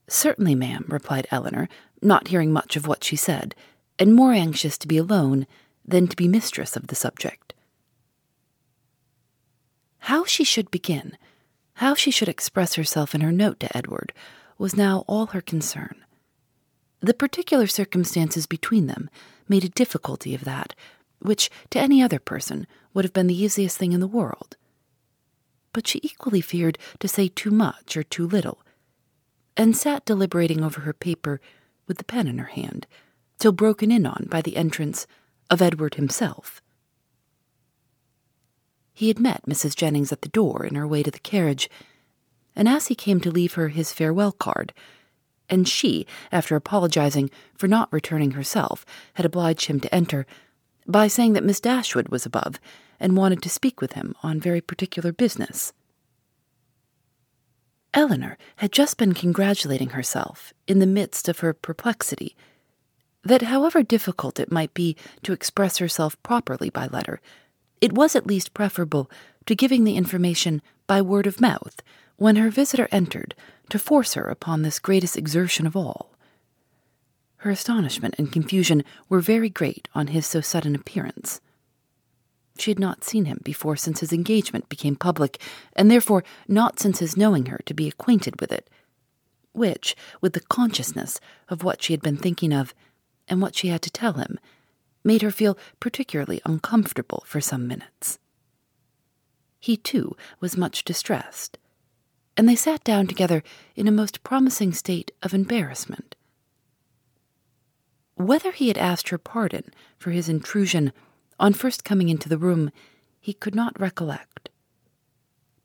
Certainly, 0.07 0.55
ma'am, 0.55 0.85
replied 0.87 1.27
Elinor, 1.31 1.69
not 2.01 2.29
hearing 2.29 2.51
much 2.51 2.75
of 2.75 2.87
what 2.87 3.03
she 3.03 3.15
said, 3.15 3.55
and 3.99 4.13
more 4.13 4.31
anxious 4.31 4.77
to 4.79 4.87
be 4.87 4.97
alone 4.97 5.47
than 5.87 6.07
to 6.07 6.15
be 6.15 6.27
mistress 6.27 6.75
of 6.75 6.87
the 6.87 6.95
subject. 6.95 7.53
How 9.99 10.25
she 10.25 10.43
should 10.43 10.69
begin, 10.71 11.17
how 11.75 11.95
she 11.95 12.11
should 12.11 12.29
express 12.29 12.75
herself 12.75 13.15
in 13.15 13.21
her 13.21 13.31
note 13.31 13.59
to 13.61 13.77
Edward, 13.77 14.13
was 14.57 14.75
now 14.75 15.03
all 15.07 15.27
her 15.27 15.41
concern. 15.41 16.03
The 16.99 17.13
particular 17.13 17.67
circumstances 17.67 18.45
between 18.47 18.87
them 18.87 19.09
made 19.47 19.63
a 19.63 19.69
difficulty 19.69 20.33
of 20.33 20.43
that 20.45 20.73
which, 21.19 21.49
to 21.71 21.79
any 21.79 22.01
other 22.01 22.19
person, 22.19 22.67
would 22.93 23.05
have 23.05 23.13
been 23.13 23.27
the 23.27 23.41
easiest 23.41 23.77
thing 23.77 23.91
in 23.91 23.99
the 23.99 24.07
world. 24.07 24.55
But 25.73 25.87
she 25.87 25.99
equally 26.03 26.41
feared 26.41 26.77
to 26.99 27.07
say 27.07 27.27
too 27.27 27.51
much 27.51 27.97
or 27.97 28.03
too 28.03 28.27
little, 28.27 28.61
and 29.55 29.75
sat 29.75 30.05
deliberating 30.05 30.63
over 30.63 30.81
her 30.81 30.93
paper 30.93 31.41
with 31.87 31.97
the 31.97 32.03
pen 32.03 32.27
in 32.27 32.37
her 32.37 32.45
hand, 32.45 32.87
till 33.39 33.51
broken 33.51 33.91
in 33.91 34.05
on 34.05 34.27
by 34.29 34.41
the 34.41 34.57
entrance 34.57 35.07
of 35.49 35.61
Edward 35.61 35.95
himself. 35.95 36.61
He 38.93 39.07
had 39.09 39.19
met 39.19 39.45
Mrs. 39.47 39.75
Jennings 39.75 40.11
at 40.11 40.21
the 40.21 40.29
door 40.29 40.65
in 40.65 40.75
her 40.75 40.87
way 40.87 41.03
to 41.03 41.11
the 41.11 41.19
carriage, 41.19 41.69
and 42.55 42.67
as 42.67 42.87
he 42.87 42.95
came 42.95 43.19
to 43.21 43.31
leave 43.31 43.53
her 43.53 43.67
his 43.69 43.93
farewell 43.93 44.31
card, 44.31 44.73
and 45.49 45.67
she, 45.67 46.05
after 46.31 46.55
apologizing 46.55 47.29
for 47.55 47.67
not 47.67 47.93
returning 47.93 48.31
herself, 48.31 48.85
had 49.13 49.25
obliged 49.25 49.67
him 49.67 49.79
to 49.79 49.93
enter 49.93 50.25
by 50.87 51.07
saying 51.07 51.33
that 51.33 51.43
Miss 51.43 51.59
Dashwood 51.59 52.09
was 52.09 52.25
above 52.25 52.59
and 52.99 53.15
wanted 53.15 53.41
to 53.43 53.49
speak 53.49 53.81
with 53.81 53.93
him 53.93 54.15
on 54.23 54.39
very 54.39 54.61
particular 54.61 55.11
business. 55.11 55.73
Elinor 57.93 58.37
had 58.57 58.71
just 58.71 58.97
been 58.97 59.13
congratulating 59.13 59.89
herself, 59.89 60.53
in 60.67 60.79
the 60.79 60.85
midst 60.85 61.29
of 61.29 61.39
her 61.39 61.53
perplexity, 61.53 62.35
that 63.27 63.43
however 63.43 63.83
difficult 63.83 64.39
it 64.39 64.51
might 64.51 64.73
be 64.73 64.95
to 65.23 65.33
express 65.33 65.77
herself 65.77 66.21
properly 66.23 66.69
by 66.69 66.87
letter, 66.87 67.19
it 67.81 67.93
was 67.93 68.15
at 68.15 68.25
least 68.25 68.53
preferable 68.53 69.11
to 69.45 69.55
giving 69.55 69.83
the 69.83 69.97
information 69.97 70.61
by 70.87 71.01
word 71.01 71.27
of 71.27 71.41
mouth 71.41 71.81
when 72.15 72.37
her 72.37 72.49
visitor 72.49 72.87
entered 72.91 73.35
to 73.69 73.77
force 73.77 74.13
her 74.13 74.29
upon 74.29 74.61
this 74.61 74.79
greatest 74.79 75.17
exertion 75.17 75.67
of 75.67 75.75
all. 75.75 76.15
Her 77.37 77.51
astonishment 77.51 78.15
and 78.17 78.31
confusion 78.31 78.83
were 79.09 79.19
very 79.19 79.49
great 79.49 79.87
on 79.93 80.07
his 80.07 80.25
so 80.25 80.41
sudden 80.41 80.73
appearance. 80.73 81.41
She 82.57 82.71
had 82.71 82.79
not 82.79 83.03
seen 83.03 83.25
him 83.25 83.41
before 83.43 83.75
since 83.75 83.99
his 83.99 84.11
engagement 84.11 84.69
became 84.69 84.95
public, 84.95 85.39
and 85.73 85.91
therefore 85.91 86.23
not 86.47 86.79
since 86.79 86.99
his 86.99 87.17
knowing 87.17 87.47
her 87.47 87.59
to 87.65 87.73
be 87.73 87.87
acquainted 87.87 88.41
with 88.41 88.51
it, 88.51 88.69
which, 89.51 89.95
with 90.21 90.33
the 90.33 90.39
consciousness 90.39 91.19
of 91.49 91.63
what 91.63 91.83
she 91.83 91.93
had 91.93 92.01
been 92.01 92.17
thinking 92.17 92.53
of 92.53 92.73
and 93.27 93.41
what 93.41 93.55
she 93.55 93.67
had 93.67 93.81
to 93.83 93.91
tell 93.91 94.13
him, 94.13 94.39
made 95.03 95.21
her 95.21 95.31
feel 95.31 95.57
particularly 95.79 96.41
uncomfortable 96.45 97.23
for 97.25 97.41
some 97.41 97.67
minutes. 97.67 98.19
He, 99.59 99.77
too, 99.77 100.15
was 100.39 100.57
much 100.57 100.83
distressed, 100.83 101.57
and 102.35 102.47
they 102.47 102.55
sat 102.55 102.83
down 102.83 103.07
together 103.07 103.43
in 103.75 103.87
a 103.87 103.91
most 103.91 104.23
promising 104.23 104.73
state 104.73 105.11
of 105.23 105.33
embarrassment. 105.33 106.15
Whether 108.15 108.51
he 108.51 108.67
had 108.67 108.77
asked 108.77 109.09
her 109.09 109.17
pardon 109.17 109.71
for 109.97 110.11
his 110.11 110.27
intrusion 110.27 110.91
on 111.39 111.53
first 111.53 111.83
coming 111.83 112.09
into 112.09 112.29
the 112.29 112.37
room, 112.37 112.71
he 113.19 113.33
could 113.33 113.55
not 113.55 113.79
recollect. 113.79 114.49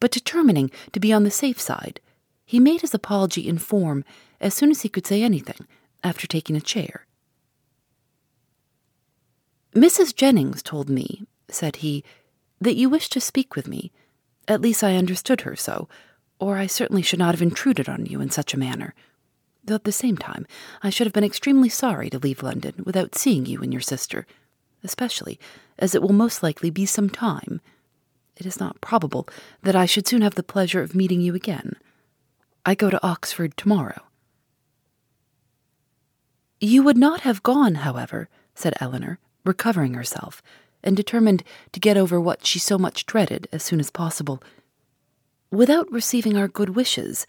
But 0.01 0.11
determining 0.11 0.71
to 0.93 1.01
be 1.01 1.13
on 1.13 1.25
the 1.25 1.31
safe 1.31 1.61
side, 1.61 2.01
he 2.45 2.61
made 2.61 2.81
his 2.81 2.93
apology 2.93 3.49
in 3.49 3.59
form 3.59 4.05
as 4.41 4.53
soon 4.53 4.71
as 4.71 4.83
he 4.83 4.89
could 4.89 5.07
say 5.07 5.23
anything 5.23 5.67
after 6.05 6.27
taking 6.27 6.57
a 6.57 6.61
chair. 6.61 7.07
Mrs. 9.75 10.15
Jennings 10.15 10.63
told 10.63 10.91
me, 10.91 11.25
said 11.49 11.77
he, 11.77 12.05
that 12.61 12.77
you 12.77 12.89
wished 12.89 13.13
to 13.13 13.21
speak 13.21 13.57
with 13.57 13.67
me. 13.67 13.91
At 14.47 14.61
least 14.61 14.85
I 14.85 14.97
understood 14.97 15.43
her 15.43 15.57
so, 15.57 15.89
or 16.39 16.59
I 16.59 16.67
certainly 16.67 17.03
should 17.03 17.19
not 17.19 17.35
have 17.35 17.43
intruded 17.43 17.89
on 17.89 18.05
you 18.07 18.21
in 18.21 18.31
such 18.31 18.53
a 18.53 18.59
manner. 18.59 18.95
Though 19.65 19.77
at 19.77 19.85
the 19.85 19.93
same 19.93 20.17
time, 20.17 20.47
I 20.83 20.91
should 20.91 21.07
have 21.07 21.15
been 21.15 21.25
extremely 21.25 21.69
sorry 21.69 22.11
to 22.11 22.19
leave 22.19 22.43
London 22.43 22.83
without 22.85 23.15
seeing 23.15 23.47
you 23.47 23.63
and 23.63 23.73
your 23.73 23.81
sister, 23.81 24.27
especially 24.83 25.39
as 25.79 25.95
it 25.95 26.03
will 26.03 26.13
most 26.13 26.43
likely 26.43 26.69
be 26.69 26.85
some 26.85 27.09
time. 27.09 27.61
It 28.37 28.45
is 28.45 28.59
not 28.59 28.81
probable 28.81 29.29
that 29.63 29.77
I 29.77 29.87
should 29.87 30.07
soon 30.07 30.23
have 30.23 30.35
the 30.35 30.43
pleasure 30.43 30.83
of 30.83 30.95
meeting 30.95 31.21
you 31.21 31.35
again. 31.35 31.77
I 32.67 32.75
go 32.75 32.91
to 32.91 33.07
Oxford 33.07 33.57
tomorrow. 33.57 34.03
You 36.61 36.83
would 36.83 36.97
not 36.97 37.21
have 37.21 37.43
gone, 37.43 37.77
however, 37.77 38.29
said 38.55 38.75
Elinor, 38.81 39.19
recovering 39.45 39.95
herself, 39.95 40.43
and 40.83 40.97
determined 40.97 41.43
to 41.73 41.81
get 41.81 41.97
over 41.97 42.21
what 42.21 42.47
she 42.47 42.59
so 42.59 42.79
much 42.79 43.07
dreaded 43.07 43.49
as 43.53 43.63
soon 43.63 43.81
as 43.81 43.91
possible, 43.91 44.43
without 45.51 45.91
receiving 45.93 46.37
our 46.37 46.49
good 46.49 46.71
wishes, 46.71 47.27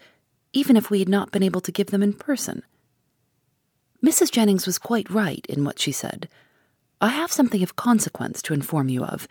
even 0.52 0.76
if 0.76 0.90
we 0.90 0.98
had 0.98 1.08
not 1.08 1.30
been 1.30 1.42
able 1.42 1.60
to 1.60 1.72
give 1.72 1.88
them 1.88 2.02
in 2.02 2.12
person. 2.12 2.62
Mrs. 4.04 4.30
Jennings 4.30 4.66
was 4.66 4.78
quite 4.78 5.08
right 5.10 5.44
in 5.48 5.64
what 5.64 5.78
she 5.78 5.92
said. 5.92 6.28
I 7.00 7.08
have 7.08 7.32
something 7.32 7.62
of 7.62 7.76
consequence 7.76 8.42
to 8.42 8.54
inform 8.54 8.88
you 8.88 9.04
of, 9.04 9.26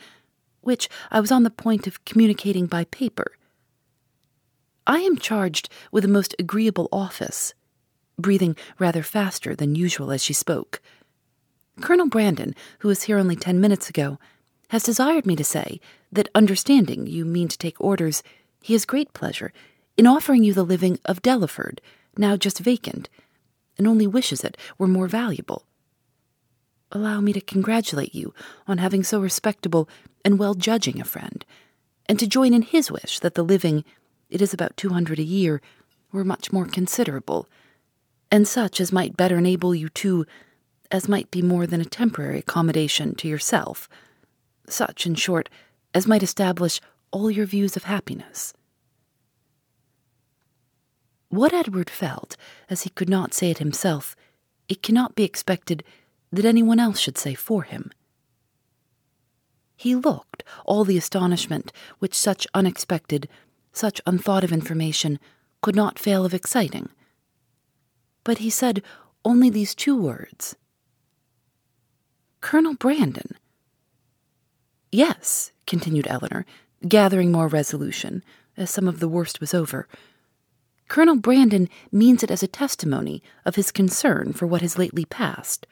which 0.62 0.90
I 1.12 1.20
was 1.20 1.32
on 1.32 1.44
the 1.44 1.50
point 1.50 1.88
of 1.88 2.04
communicating 2.06 2.66
by 2.68 2.86
paper. 2.86 3.34
I 4.86 5.00
am 5.00 5.18
charged 5.18 5.70
with 5.92 6.04
a 6.04 6.10
most 6.10 6.36
agreeable 6.40 6.90
office, 6.92 7.54
breathing 8.18 8.56
rather 8.80 9.04
faster 9.04 9.56
than 9.56 9.76
usual 9.76 10.12
as 10.12 10.24
she 10.24 10.34
spoke. 10.34 10.82
Colonel 11.82 12.08
Brandon, 12.08 12.54
who 12.80 12.88
was 12.88 13.04
here 13.04 13.18
only 13.18 13.36
ten 13.36 13.60
minutes 13.60 13.90
ago, 13.90 14.20
has 14.70 14.84
desired 14.84 15.26
me 15.26 15.36
to 15.36 15.44
say 15.44 15.80
that, 16.12 16.30
understanding 16.36 17.08
you 17.08 17.26
mean 17.26 17.48
to 17.48 17.58
take 17.58 17.80
orders, 17.82 18.24
he 18.62 18.74
has 18.74 18.86
great 18.86 19.14
pleasure 19.14 19.52
in 19.98 20.08
offering 20.08 20.44
you 20.44 20.54
the 20.54 20.64
living 20.64 21.00
of 21.06 21.22
Delaford, 21.22 21.80
now 22.18 22.38
just 22.38 22.60
vacant, 22.60 23.10
and 23.78 23.88
only 23.88 24.08
wishes 24.08 24.44
it 24.44 24.58
were 24.78 24.88
more 24.88 25.08
valuable. 25.08 25.66
Allow 26.92 27.22
me 27.22 27.34
to 27.34 27.42
congratulate 27.42 28.14
you 28.14 28.34
on 28.68 28.78
having 28.78 29.04
so 29.04 29.20
respectable 29.20 29.90
and 30.24 30.38
well 30.38 30.54
judging 30.54 31.02
a 31.02 31.06
friend, 31.06 31.44
and 32.08 32.20
to 32.20 32.28
join 32.28 32.54
in 32.54 32.62
his 32.62 32.92
wish 32.92 33.20
that 33.20 33.34
the 33.34 33.44
living, 33.44 33.84
it 34.30 34.42
is 34.42 34.54
about 34.54 34.78
two 34.78 34.90
hundred 34.90 35.18
a 35.20 35.24
year, 35.24 35.62
were 36.12 36.24
much 36.24 36.52
more 36.52 36.66
considerable, 36.66 37.48
and 38.32 38.48
such 38.48 38.80
as 38.80 38.92
might 38.92 39.18
better 39.18 39.40
enable 39.40 39.74
you 39.74 39.90
to 39.90 40.26
as 40.94 41.10
might 41.10 41.32
be 41.32 41.42
more 41.42 41.66
than 41.66 41.82
a 41.82 41.86
temporary 41.86 42.38
accommodation 42.38 43.16
to 43.16 43.28
yourself, 43.28 43.90
such, 44.70 45.08
in 45.08 45.16
short, 45.16 45.50
as 45.92 46.06
might 46.06 46.22
establish 46.22 46.80
all 47.10 47.32
your 47.32 47.48
views 47.48 47.76
of 47.76 47.86
happiness. 47.86 48.54
What 51.30 51.52
Edward 51.52 51.90
felt, 51.90 52.38
as 52.70 52.84
he 52.84 52.92
could 52.92 53.10
not 53.10 53.34
say 53.34 53.50
it 53.50 53.58
himself, 53.58 54.16
it 54.70 54.84
cannot 54.84 55.16
be 55.16 55.24
expected 55.24 55.84
that 56.32 56.46
anyone 56.46 56.80
else 56.80 57.00
should 57.00 57.18
say 57.18 57.34
for 57.34 57.64
him. 57.64 57.92
He 59.76 59.96
looked 59.96 60.44
all 60.64 60.84
the 60.84 60.98
astonishment 60.98 61.74
which 61.98 62.14
such 62.14 62.46
unexpected, 62.54 63.28
such 63.72 64.00
unthought 64.06 64.44
of 64.44 64.52
information 64.52 65.20
could 65.64 65.76
not 65.76 65.98
fail 65.98 66.24
of 66.24 66.36
exciting. 66.36 66.90
But 68.24 68.38
he 68.38 68.52
said 68.52 68.84
only 69.26 69.50
these 69.50 69.74
two 69.74 69.98
words 69.98 70.56
Colonel 72.44 72.74
Brandon. 72.74 73.38
Yes, 74.92 75.54
continued 75.66 76.08
Elinor, 76.08 76.46
gathering 76.86 77.32
more 77.32 77.48
resolution, 77.48 78.22
as 78.58 78.70
some 78.70 78.86
of 78.86 79.00
the 79.00 79.08
worst 79.08 79.40
was 79.40 79.54
over. 79.54 79.88
Colonel 80.90 81.16
Brandon 81.16 81.70
means 81.90 82.22
it 82.22 82.30
as 82.30 82.44
a 82.44 82.48
testimony 82.48 83.24
of 83.46 83.56
his 83.56 83.72
concern 83.72 84.34
for 84.34 84.46
what 84.46 84.62
has 84.62 84.78
lately 84.78 85.06
passed, 85.06 85.66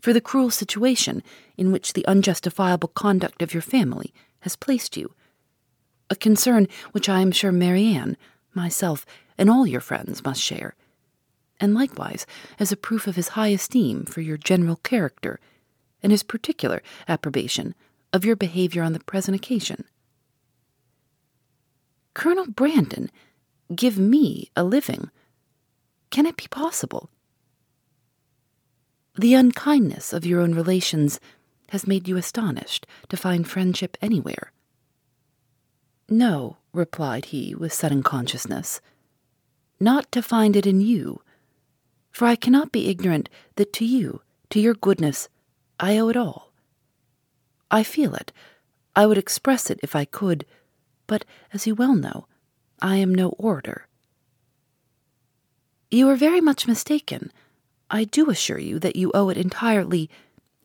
for 0.00 0.14
the 0.14 0.20
cruel 0.20 0.50
situation 0.50 1.22
in 1.58 1.70
which 1.70 1.92
the 1.92 2.06
unjustifiable 2.06 2.88
conduct 2.88 3.42
of 3.42 3.52
your 3.52 3.62
family 3.62 4.12
has 4.40 4.56
placed 4.56 4.96
you. 4.96 5.12
A 6.08 6.16
concern 6.16 6.68
which 6.92 7.06
I 7.06 7.20
am 7.20 7.32
sure 7.32 7.52
Marianne, 7.52 8.16
myself, 8.54 9.04
and 9.36 9.50
all 9.50 9.66
your 9.66 9.82
friends 9.82 10.24
must 10.24 10.40
share, 10.40 10.74
and 11.60 11.74
likewise 11.74 12.24
as 12.58 12.72
a 12.72 12.78
proof 12.78 13.06
of 13.06 13.16
his 13.16 13.28
high 13.36 13.48
esteem 13.48 14.06
for 14.06 14.22
your 14.22 14.38
general 14.38 14.76
character 14.76 15.38
and 16.04 16.12
his 16.12 16.22
particular 16.22 16.82
approbation 17.08 17.74
of 18.12 18.24
your 18.24 18.36
behavior 18.36 18.82
on 18.82 18.92
the 18.92 19.00
present 19.00 19.34
occasion. 19.34 19.84
Colonel 22.12 22.46
Brandon, 22.46 23.10
give 23.74 23.98
me 23.98 24.50
a 24.54 24.62
living. 24.62 25.10
Can 26.10 26.26
it 26.26 26.36
be 26.36 26.46
possible? 26.48 27.10
The 29.16 29.34
unkindness 29.34 30.12
of 30.12 30.26
your 30.26 30.40
own 30.40 30.54
relations 30.54 31.18
has 31.70 31.86
made 31.86 32.06
you 32.06 32.16
astonished 32.16 32.86
to 33.08 33.16
find 33.16 33.48
friendship 33.48 33.96
anywhere. 34.02 34.52
No, 36.08 36.58
replied 36.72 37.26
he 37.26 37.54
with 37.54 37.72
sudden 37.72 38.02
consciousness, 38.02 38.80
not 39.80 40.12
to 40.12 40.22
find 40.22 40.54
it 40.54 40.66
in 40.66 40.80
you, 40.80 41.22
for 42.10 42.26
I 42.26 42.36
cannot 42.36 42.72
be 42.72 42.88
ignorant 42.88 43.28
that 43.56 43.72
to 43.74 43.84
you, 43.84 44.20
to 44.50 44.60
your 44.60 44.74
goodness, 44.74 45.28
I 45.78 45.98
owe 45.98 46.08
it 46.08 46.16
all. 46.16 46.52
I 47.70 47.82
feel 47.82 48.14
it. 48.14 48.32
I 48.94 49.06
would 49.06 49.18
express 49.18 49.70
it 49.70 49.80
if 49.82 49.96
I 49.96 50.04
could, 50.04 50.46
but 51.06 51.24
as 51.52 51.66
you 51.66 51.74
well 51.74 51.94
know, 51.94 52.26
I 52.80 52.96
am 52.96 53.14
no 53.14 53.30
orator. 53.30 53.88
You 55.90 56.08
are 56.08 56.16
very 56.16 56.40
much 56.40 56.66
mistaken. 56.66 57.32
I 57.90 58.04
do 58.04 58.30
assure 58.30 58.58
you 58.58 58.78
that 58.78 58.96
you 58.96 59.10
owe 59.14 59.28
it 59.28 59.36
entirely, 59.36 60.10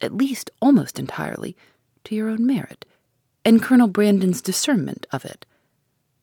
at 0.01 0.15
least 0.15 0.51
almost 0.61 0.99
entirely, 0.99 1.55
to 2.05 2.15
your 2.15 2.29
own 2.29 2.45
merit, 2.45 2.85
and 3.43 3.61
Colonel 3.61 3.87
Brandon's 3.87 4.41
discernment 4.41 5.07
of 5.11 5.25
it. 5.25 5.45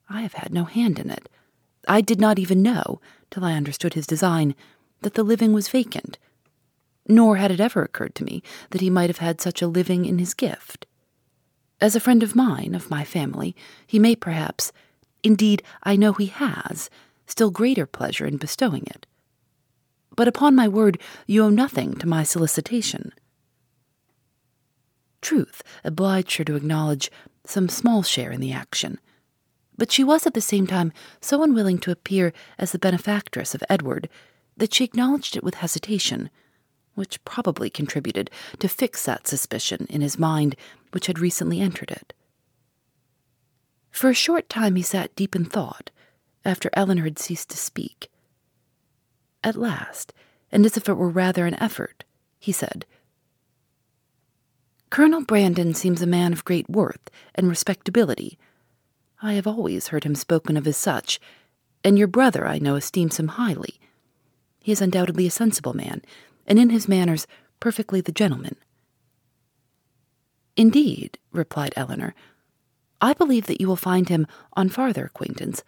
I 0.09 0.23
have 0.23 0.35
had 0.35 0.53
no 0.53 0.65
hand 0.65 0.99
in 0.99 1.11
it. 1.11 1.29
I 1.89 2.01
did 2.01 2.21
not 2.21 2.39
even 2.39 2.63
know, 2.63 3.01
till 3.31 3.45
I 3.45 3.55
understood 3.55 3.95
his 3.95 4.07
design, 4.07 4.55
that 5.03 5.15
the 5.15 5.23
living 5.23 5.53
was 5.53 5.69
vacant, 5.69 6.19
nor 7.09 7.37
had 7.37 7.51
it 7.51 7.61
ever 7.61 7.83
occurred 7.83 8.15
to 8.15 8.25
me 8.25 8.43
that 8.71 8.81
he 8.81 8.91
might 8.91 9.11
have 9.11 9.19
had 9.19 9.41
such 9.41 9.63
a 9.63 9.67
living 9.67 10.05
in 10.05 10.19
his 10.19 10.35
gift. 10.35 10.87
As 11.81 11.95
a 11.95 12.01
friend 12.01 12.23
of 12.23 12.35
mine, 12.35 12.75
of 12.75 12.91
my 12.91 13.05
family, 13.05 13.55
he 13.87 13.99
may 13.99 14.17
perhaps, 14.17 14.73
indeed, 15.23 15.63
I 15.83 15.97
know 15.97 16.13
he 16.13 16.27
has, 16.27 16.89
still 17.27 17.51
greater 17.51 17.87
pleasure 17.87 18.27
in 18.27 18.39
bestowing 18.39 18.85
it. 18.87 19.07
But 20.17 20.29
upon 20.29 20.57
my 20.57 20.69
word, 20.69 20.99
you 21.27 21.45
owe 21.45 21.51
nothing 21.51 21.95
to 21.97 22.09
my 22.09 22.23
solicitation. 22.23 23.13
Truth 25.21 25.63
obliged 25.85 26.39
her 26.39 26.45
to 26.45 26.57
acknowledge 26.57 27.11
some 27.45 27.69
small 27.69 28.03
share 28.03 28.31
in 28.31 28.41
the 28.41 28.53
action, 28.53 28.99
but 29.77 29.93
she 29.93 30.03
was 30.03 30.27
at 30.27 30.35
the 30.35 30.41
same 30.41 30.67
time 30.67 30.93
so 31.21 31.43
unwilling 31.43 31.79
to 31.79 31.91
appear 31.91 32.33
as 32.59 32.73
the 32.73 32.79
benefactress 32.79 33.55
of 33.55 33.63
Edward 33.69 34.09
that 34.57 34.73
she 34.73 34.85
acknowledged 34.85 35.37
it 35.37 35.45
with 35.45 35.57
hesitation 35.57 36.31
which 36.97 37.25
probably 37.25 37.71
contributed 37.71 38.31
to 38.59 38.69
fix 38.69 39.05
that 39.05 39.29
suspicion 39.29 39.87
in 39.89 40.01
his 40.01 40.19
mind 40.19 40.57
which 40.91 41.07
had 41.07 41.21
recently 41.21 41.61
entered 41.61 41.93
it. 41.93 42.13
For 43.93 44.11
a 44.11 44.15
short 44.15 44.49
time 44.49 44.75
he 44.75 44.83
sat 44.83 45.15
deep 45.15 45.37
in 45.37 45.45
thought, 45.45 45.91
after 46.45 46.71
Elinor 46.73 47.05
had 47.05 47.19
ceased 47.19 47.51
to 47.51 47.57
speak. 47.57 48.11
At 49.43 49.57
last, 49.57 50.13
and 50.51 50.67
as 50.67 50.77
if 50.77 50.89
it 50.89 50.95
were 50.95 51.09
rather 51.09 51.47
an 51.47 51.61
effort, 51.63 52.05
he 52.39 52.53
said, 52.53 52.85
Colonel 54.91 55.25
Brandon 55.25 55.75
seems 55.75 56.01
a 56.03 56.07
man 56.07 56.33
of 56.33 56.45
great 56.45 56.69
worth 56.71 57.11
and 57.35 57.49
respectability. 57.49 58.39
I 59.21 59.33
have 59.35 59.47
always 59.47 59.89
heard 59.89 60.05
him 60.05 60.15
spoken 60.15 60.57
of 60.57 60.67
as 60.67 60.77
such, 60.77 61.21
and 61.83 61.99
your 61.99 62.09
brother, 62.09 62.47
I 62.47 62.59
know, 62.59 62.77
esteems 62.77 63.19
him 63.19 63.29
highly. 63.29 63.81
He 64.61 64.73
is 64.73 64.81
undoubtedly 64.81 65.27
a 65.27 65.31
sensible 65.31 65.75
man, 65.75 66.03
and 66.47 66.59
in 66.59 66.71
his 66.71 66.89
manners 66.89 67.27
perfectly 67.61 68.01
the 68.01 68.13
gentleman. 68.13 68.57
Indeed, 70.57 71.19
replied 71.33 71.75
Elinor, 71.77 72.15
I 73.01 73.13
believe 73.13 73.47
that 73.47 73.61
you 73.61 73.69
will 73.69 73.77
find 73.77 74.09
him, 74.09 74.27
on 74.55 74.69
farther 74.71 75.05
acquaintance, 75.05 75.63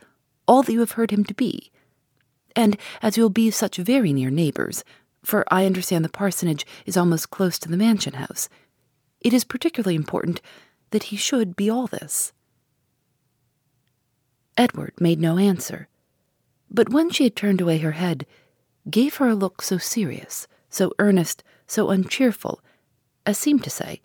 all 0.46 0.62
that 0.62 0.72
you 0.72 0.80
have 0.80 0.92
heard 0.92 1.10
him 1.10 1.24
to 1.24 1.34
be. 1.34 1.70
And 2.56 2.78
as 3.02 3.16
you 3.16 3.22
will 3.22 3.30
be 3.30 3.50
such 3.50 3.76
very 3.76 4.12
near 4.12 4.30
neighbors, 4.30 4.82
for 5.22 5.44
I 5.50 5.66
understand 5.66 6.04
the 6.04 6.08
parsonage 6.08 6.66
is 6.86 6.96
almost 6.96 7.30
close 7.30 7.58
to 7.58 7.68
the 7.68 7.76
mansion 7.76 8.14
house, 8.14 8.48
it 9.20 9.34
is 9.34 9.44
particularly 9.44 9.94
important 9.94 10.40
that 10.90 11.04
he 11.04 11.16
should 11.16 11.54
be 11.54 11.68
all 11.68 11.86
this. 11.86 12.32
Edward 14.56 14.94
made 14.98 15.20
no 15.20 15.38
answer, 15.38 15.88
but 16.70 16.88
when 16.88 17.10
she 17.10 17.24
had 17.24 17.36
turned 17.36 17.60
away 17.60 17.78
her 17.78 17.92
head, 17.92 18.26
gave 18.88 19.16
her 19.16 19.28
a 19.28 19.34
look 19.34 19.60
so 19.60 19.76
serious, 19.76 20.48
so 20.68 20.92
earnest, 20.98 21.42
so 21.66 21.90
uncheerful, 21.90 22.60
as 23.26 23.38
seemed 23.38 23.64
to 23.64 23.70
say, 23.70 24.00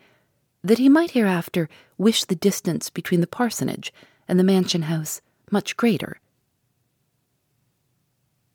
that 0.64 0.78
he 0.78 0.90
might 0.90 1.12
hereafter 1.12 1.70
wish 1.98 2.24
the 2.24 2.36
distance 2.36 2.90
between 2.90 3.22
the 3.22 3.28
parsonage 3.28 3.94
and 4.28 4.40
the 4.40 4.44
mansion 4.44 4.84
house 4.84 5.22
much 5.52 5.78
greater. 5.78 6.20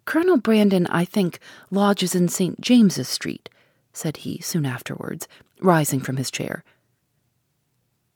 Colonel 0.04 0.38
Brandon, 0.38 0.86
I 0.86 1.04
think, 1.04 1.38
lodges 1.70 2.14
in 2.14 2.28
St. 2.28 2.60
James's 2.60 3.08
Street, 3.08 3.50
said 3.92 4.18
he 4.18 4.40
soon 4.40 4.64
afterwards, 4.64 5.28
rising 5.60 6.00
from 6.00 6.16
his 6.16 6.30
chair. 6.30 6.64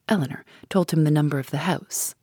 Elinor 0.08 0.44
told 0.70 0.90
him 0.90 1.04
the 1.04 1.10
number 1.10 1.38
of 1.38 1.50
the 1.50 1.58
house. 1.58 2.14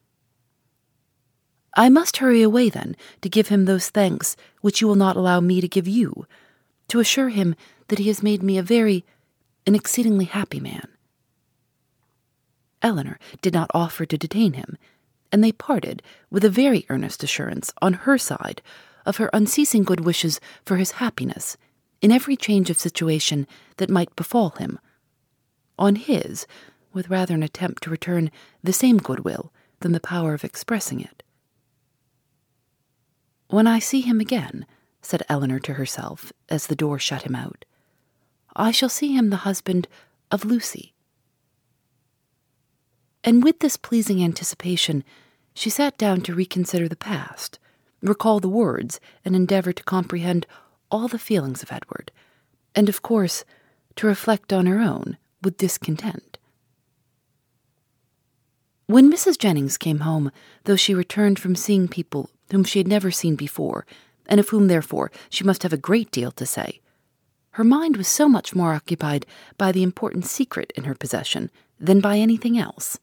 I 1.76 1.90
must 1.90 2.18
hurry 2.18 2.42
away, 2.42 2.70
then, 2.70 2.96
to 3.22 3.30
give 3.30 3.50
him 3.50 3.66
those 3.66 3.90
thanks 3.90 4.36
which 4.62 4.82
you 4.82 4.88
will 4.88 4.96
not 4.96 5.16
allow 5.16 5.40
me 5.40 5.62
to 5.62 5.68
give 5.68 5.88
you, 5.88 6.26
to 6.90 7.00
assure 7.00 7.30
him 7.30 7.56
that 7.88 8.00
he 8.00 8.08
has 8.08 8.22
made 8.24 8.44
me 8.44 8.58
a 8.58 8.64
very, 8.64 9.06
an 9.66 9.76
exceedingly 9.76 10.26
happy 10.26 10.60
man. 10.60 10.88
Elinor 12.82 13.20
did 13.42 13.54
not 13.54 13.72
offer 13.74 14.06
to 14.06 14.18
detain 14.18 14.54
him, 14.54 14.78
and 15.32 15.44
they 15.44 15.52
parted 15.52 16.02
with 16.30 16.46
a 16.46 16.50
very 16.50 16.86
earnest 16.90 17.24
assurance 17.24 17.72
on 17.82 17.94
her 17.94 18.18
side 18.18 18.62
of 19.06 19.18
her 19.18 19.30
unceasing 19.34 19.84
good 19.84 20.02
wishes 20.02 20.40
for 20.66 20.78
his 20.78 20.92
happiness 20.92 21.58
in 22.02 22.12
every 22.12 22.36
change 22.36 22.70
of 22.70 22.80
situation 22.80 23.48
that 23.78 23.90
might 23.90 24.16
befall 24.16 24.52
him. 24.52 24.80
On 25.78 25.96
his, 25.96 26.48
with 26.94 27.10
rather 27.10 27.36
an 27.36 27.44
attempt 27.44 27.84
to 27.84 27.90
return 27.90 28.32
the 28.64 28.74
same 28.74 28.98
goodwill 28.98 29.52
than 29.82 29.92
the 29.92 30.00
power 30.00 30.34
of 30.34 30.44
expressing 30.44 31.02
it. 31.02 31.24
When 33.50 33.68
I 33.68 33.80
see 33.80 34.02
him 34.02 34.20
again, 34.20 34.66
said 35.02 35.24
Elinor 35.30 35.60
to 35.60 35.74
herself 35.74 36.32
as 36.50 36.68
the 36.68 36.76
door 36.76 37.00
shut 37.00 37.24
him 37.24 37.36
out, 37.36 37.66
I 38.56 38.72
shall 38.72 38.90
see 38.90 39.16
him 39.16 39.30
the 39.30 39.38
husband 39.38 39.88
of 40.32 40.46
Lucy 40.46 40.94
and 43.24 43.44
with 43.44 43.60
this 43.60 43.78
pleasing 43.78 44.24
anticipation, 44.24 45.04
she 45.54 45.70
sat 45.70 45.98
down 45.98 46.22
to 46.22 46.36
reconsider 46.36 46.88
the 46.88 46.96
past, 46.96 47.60
recall 48.02 48.40
the 48.40 48.50
words, 48.50 49.00
and 49.26 49.36
endeavor 49.36 49.74
to 49.74 49.84
comprehend 49.84 50.48
all 50.90 51.08
the 51.08 51.20
feelings 51.20 51.62
of 51.62 51.72
Edward, 51.72 52.12
and 52.74 52.88
of 52.88 53.02
course, 53.02 53.44
to 53.98 54.08
reflect 54.08 54.54
on 54.54 54.66
her 54.66 54.80
own 54.80 55.18
with 55.44 55.58
discontent. 55.58 56.38
When 58.86 59.12
Mrs. 59.12 59.38
Jennings 59.38 59.78
came 59.78 60.00
home, 60.00 60.32
though 60.64 60.76
she 60.76 60.96
returned 60.96 61.38
from 61.38 61.56
seeing 61.56 61.88
people 61.88 62.30
whom 62.52 62.64
she 62.64 62.80
had 62.80 62.88
never 62.88 63.12
seen 63.12 63.36
before, 63.36 63.86
and 64.30 64.40
of 64.40 64.48
whom, 64.50 64.68
therefore, 64.68 65.12
she 65.30 65.44
must 65.44 65.64
have 65.64 65.74
a 65.74 65.78
great 65.78 66.12
deal 66.12 66.32
to 66.32 66.46
say, 66.46 66.80
her 67.52 67.64
mind 67.66 67.98
was 67.98 68.08
so 68.08 68.30
much 68.30 68.56
more 68.56 68.74
occupied 68.74 69.26
by 69.58 69.74
the 69.74 69.84
important 69.84 70.26
secret 70.26 70.72
in 70.76 70.86
her 70.86 70.96
possession 70.96 71.52
than 71.78 72.00
by 72.00 72.18
anything 72.18 72.58
else 72.58 73.00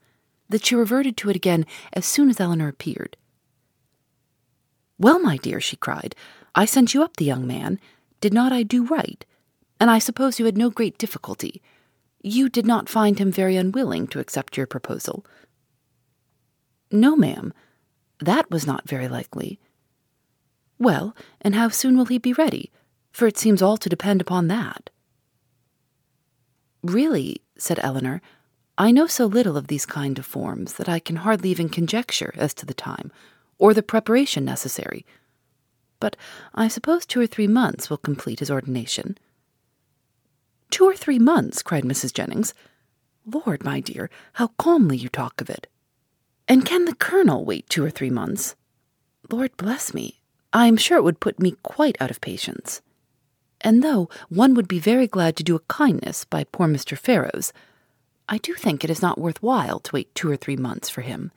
that 0.49 0.65
she 0.65 0.75
reverted 0.75 1.17
to 1.17 1.29
it 1.29 1.37
again 1.37 1.67
as 1.93 2.07
soon 2.07 2.31
as 2.31 2.41
Elinor 2.41 2.69
appeared. 2.69 3.17
Well, 4.99 5.19
my 5.19 5.37
dear, 5.37 5.61
she 5.61 5.77
cried, 5.77 6.15
I 6.55 6.65
sent 6.65 6.95
you 6.95 7.03
up 7.03 7.17
the 7.17 7.25
young 7.25 7.47
man. 7.47 7.79
Did 8.21 8.33
not 8.33 8.53
I 8.53 8.63
do 8.63 8.87
right? 8.87 9.27
And 9.79 9.91
I 9.91 9.99
suppose 9.99 10.39
you 10.39 10.47
had 10.47 10.57
no 10.57 10.71
great 10.71 10.97
difficulty. 10.97 11.61
You 12.23 12.49
did 12.49 12.65
not 12.65 12.89
find 12.89 13.19
him 13.19 13.31
very 13.31 13.57
unwilling 13.57 14.07
to 14.09 14.21
accept 14.21 14.57
your 14.57 14.67
proposal. 14.67 15.27
No, 16.91 17.15
ma'am. 17.15 17.53
That 18.21 18.51
was 18.51 18.67
not 18.67 18.89
very 18.89 19.09
likely. 19.09 19.59
Well, 20.79 21.17
and 21.41 21.55
how 21.55 21.69
soon 21.69 21.97
will 21.97 22.07
he 22.07 22.19
be 22.19 22.33
ready? 22.33 22.71
For 23.13 23.27
it 23.27 23.39
seems 23.39 23.63
all 23.63 23.77
to 23.79 23.89
depend 23.89 24.21
upon 24.21 24.49
that. 24.49 24.91
Really, 26.83 27.41
said 27.57 27.81
Elinor, 27.83 28.21
I 28.79 28.91
know 28.91 29.07
so 29.07 29.25
little 29.25 29.57
of 29.57 29.69
these 29.69 29.87
kind 29.87 30.19
of 30.19 30.27
forms 30.27 30.75
that 30.75 30.89
I 30.89 30.99
can 30.99 31.17
hardly 31.17 31.49
even 31.51 31.71
conjecture 31.71 32.35
as 32.37 32.53
to 32.55 32.67
the 32.67 32.75
time, 32.75 33.11
or 33.59 33.73
the 33.73 33.83
preparation 33.83 34.45
necessary. 34.45 35.07
But 35.99 36.17
I 36.55 36.69
suppose 36.69 37.07
two 37.07 37.21
or 37.21 37.27
three 37.27 37.47
months 37.47 37.89
will 37.89 37.97
complete 37.97 38.41
his 38.41 38.51
ordination. 38.51 39.17
Two 40.71 40.85
or 40.85 40.95
three 40.95 41.19
months, 41.19 41.63
cried 41.63 41.85
Mrs. 41.85 42.13
Jennings. 42.13 42.53
Lord, 43.25 43.65
my 43.65 43.81
dear, 43.81 44.11
how 44.35 44.49
calmly 44.59 44.99
you 44.99 45.09
talk 45.09 45.41
of 45.41 45.49
it. 45.49 45.69
And 46.47 46.67
can 46.67 46.85
the 46.85 46.95
colonel 46.95 47.45
wait 47.45 47.69
two 47.71 47.83
or 47.83 47.91
three 47.91 48.11
months? 48.11 48.57
Lord 49.31 49.57
bless 49.57 49.95
me, 49.95 50.21
I 50.57 50.69
am 50.69 50.79
sure 50.79 50.97
it 50.97 51.05
would 51.05 51.21
put 51.21 51.39
me 51.39 51.55
quite 51.63 51.99
out 52.01 52.11
of 52.11 52.23
patience. 52.23 52.81
And 53.61 53.83
though 53.83 54.09
one 54.31 54.55
would 54.55 54.67
be 54.67 54.79
very 54.79 55.07
glad 55.07 55.37
to 55.37 55.43
do 55.43 55.55
a 55.55 55.61
kindness 55.69 56.25
by 56.25 56.45
poor 56.45 56.67
Mr. 56.67 56.97
Ferrars, 56.97 57.53
I 58.27 58.39
do 58.39 58.55
think 58.55 58.83
it 58.83 58.89
is 58.89 59.03
not 59.03 59.21
worth 59.21 59.43
while 59.43 59.81
to 59.81 59.93
wait 59.93 60.15
two 60.15 60.31
or 60.31 60.37
three 60.37 60.57
months 60.57 60.89
for 60.89 61.03
him. 61.03 61.31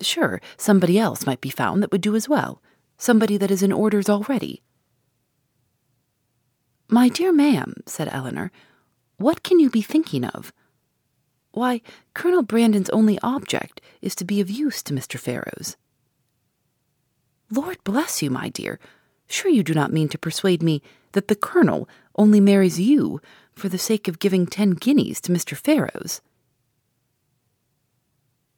Sure, 0.00 0.40
somebody 0.56 1.00
else 1.00 1.26
might 1.26 1.40
be 1.40 1.50
found 1.50 1.82
that 1.82 1.90
would 1.90 2.00
do 2.00 2.14
as 2.14 2.28
well, 2.28 2.62
somebody 2.96 3.36
that 3.38 3.50
is 3.50 3.60
in 3.60 3.72
orders 3.72 4.08
already. 4.08 4.62
My 6.88 7.08
dear 7.08 7.32
ma'am, 7.32 7.74
said 7.86 8.08
Elinor, 8.12 8.52
what 9.16 9.42
can 9.42 9.58
you 9.58 9.68
be 9.68 9.82
thinking 9.82 10.24
of? 10.24 10.52
Why, 11.50 11.80
Colonel 12.14 12.44
Brandon's 12.44 12.90
only 12.90 13.18
object 13.20 13.80
is 14.00 14.14
to 14.14 14.24
be 14.24 14.40
of 14.40 14.48
use 14.48 14.80
to 14.84 14.94
Mr. 14.94 15.18
Ferrars. 15.18 15.76
Lord 17.52 17.84
bless 17.84 18.22
you, 18.22 18.30
my 18.30 18.48
dear. 18.48 18.80
Sure 19.28 19.50
you 19.50 19.62
do 19.62 19.74
not 19.74 19.92
mean 19.92 20.08
to 20.08 20.18
persuade 20.18 20.62
me 20.62 20.80
that 21.12 21.28
the 21.28 21.36
Colonel 21.36 21.86
only 22.16 22.40
marries 22.40 22.80
you 22.80 23.20
for 23.52 23.68
the 23.68 23.76
sake 23.76 24.08
of 24.08 24.18
giving 24.18 24.46
ten 24.46 24.70
guineas 24.70 25.20
to 25.20 25.32
Mr. 25.32 25.54
Ferrars. 25.54 26.22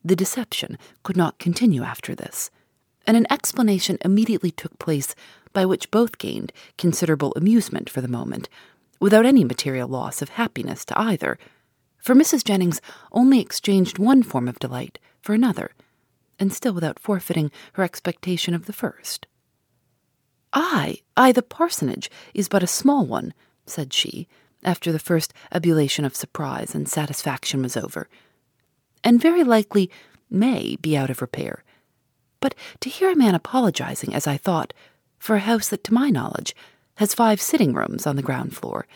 The 0.05 0.15
deception 0.15 0.77
could 1.03 1.17
not 1.17 1.39
continue 1.39 1.83
after 1.83 2.15
this, 2.15 2.51
and 3.05 3.17
an 3.17 3.27
explanation 3.29 3.97
immediately 3.99 4.51
took 4.51 4.79
place 4.79 5.13
by 5.51 5.65
which 5.65 5.91
both 5.91 6.17
gained 6.17 6.53
considerable 6.77 7.33
amusement 7.35 7.89
for 7.89 7.99
the 7.99 8.07
moment, 8.07 8.47
without 9.01 9.25
any 9.25 9.43
material 9.43 9.89
loss 9.89 10.21
of 10.21 10.29
happiness 10.29 10.85
to 10.85 10.97
either, 10.97 11.37
for 11.97 12.15
Mrs. 12.15 12.45
Jennings 12.45 12.79
only 13.11 13.41
exchanged 13.41 13.99
one 13.99 14.23
form 14.23 14.47
of 14.47 14.59
delight 14.59 14.99
for 15.21 15.33
another, 15.33 15.71
and 16.39 16.53
still 16.53 16.73
without 16.73 16.99
forfeiting 16.99 17.51
her 17.73 17.83
expectation 17.83 18.53
of 18.53 18.65
the 18.65 18.73
first. 18.73 19.27
Ay, 20.53 20.97
ay, 21.17 21.31
the 21.31 21.41
parsonage 21.41 22.09
is 22.33 22.47
but 22.47 22.63
a 22.63 22.67
small 22.67 23.05
one, 23.05 23.33
said 23.65 23.93
she, 23.93 24.27
after 24.63 24.91
the 24.91 24.99
first 24.99 25.33
ebullition 25.51 26.05
of 26.05 26.15
surprise 26.15 26.73
and 26.73 26.87
satisfaction 26.87 27.61
was 27.61 27.77
over, 27.77 28.07
and 29.03 29.21
very 29.21 29.43
likely 29.43 29.91
may 30.29 30.75
be 30.77 30.97
out 30.97 31.09
of 31.09 31.21
repair. 31.21 31.63
But 32.39 32.55
to 32.79 32.89
hear 32.89 33.11
a 33.11 33.15
man 33.15 33.35
apologizing, 33.35 34.13
as 34.13 34.27
I 34.27 34.37
thought, 34.37 34.73
for 35.19 35.35
a 35.35 35.39
house 35.39 35.69
that, 35.69 35.83
to 35.85 35.93
my 35.93 36.09
knowledge, 36.09 36.55
has 36.95 37.13
five 37.13 37.41
sitting 37.41 37.73
rooms 37.73 38.07
on 38.07 38.15
the 38.15 38.21
ground 38.21 38.55
floor, 38.55 38.87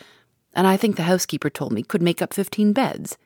and 0.53 0.65
I 0.65 0.77
think 0.77 0.95
the 0.95 1.03
housekeeper 1.03 1.49
told 1.49 1.71
me 1.71 1.83
could 1.83 2.01
make 2.01 2.21
up 2.21 2.33
fifteen 2.33 2.73
beds, 2.73 3.17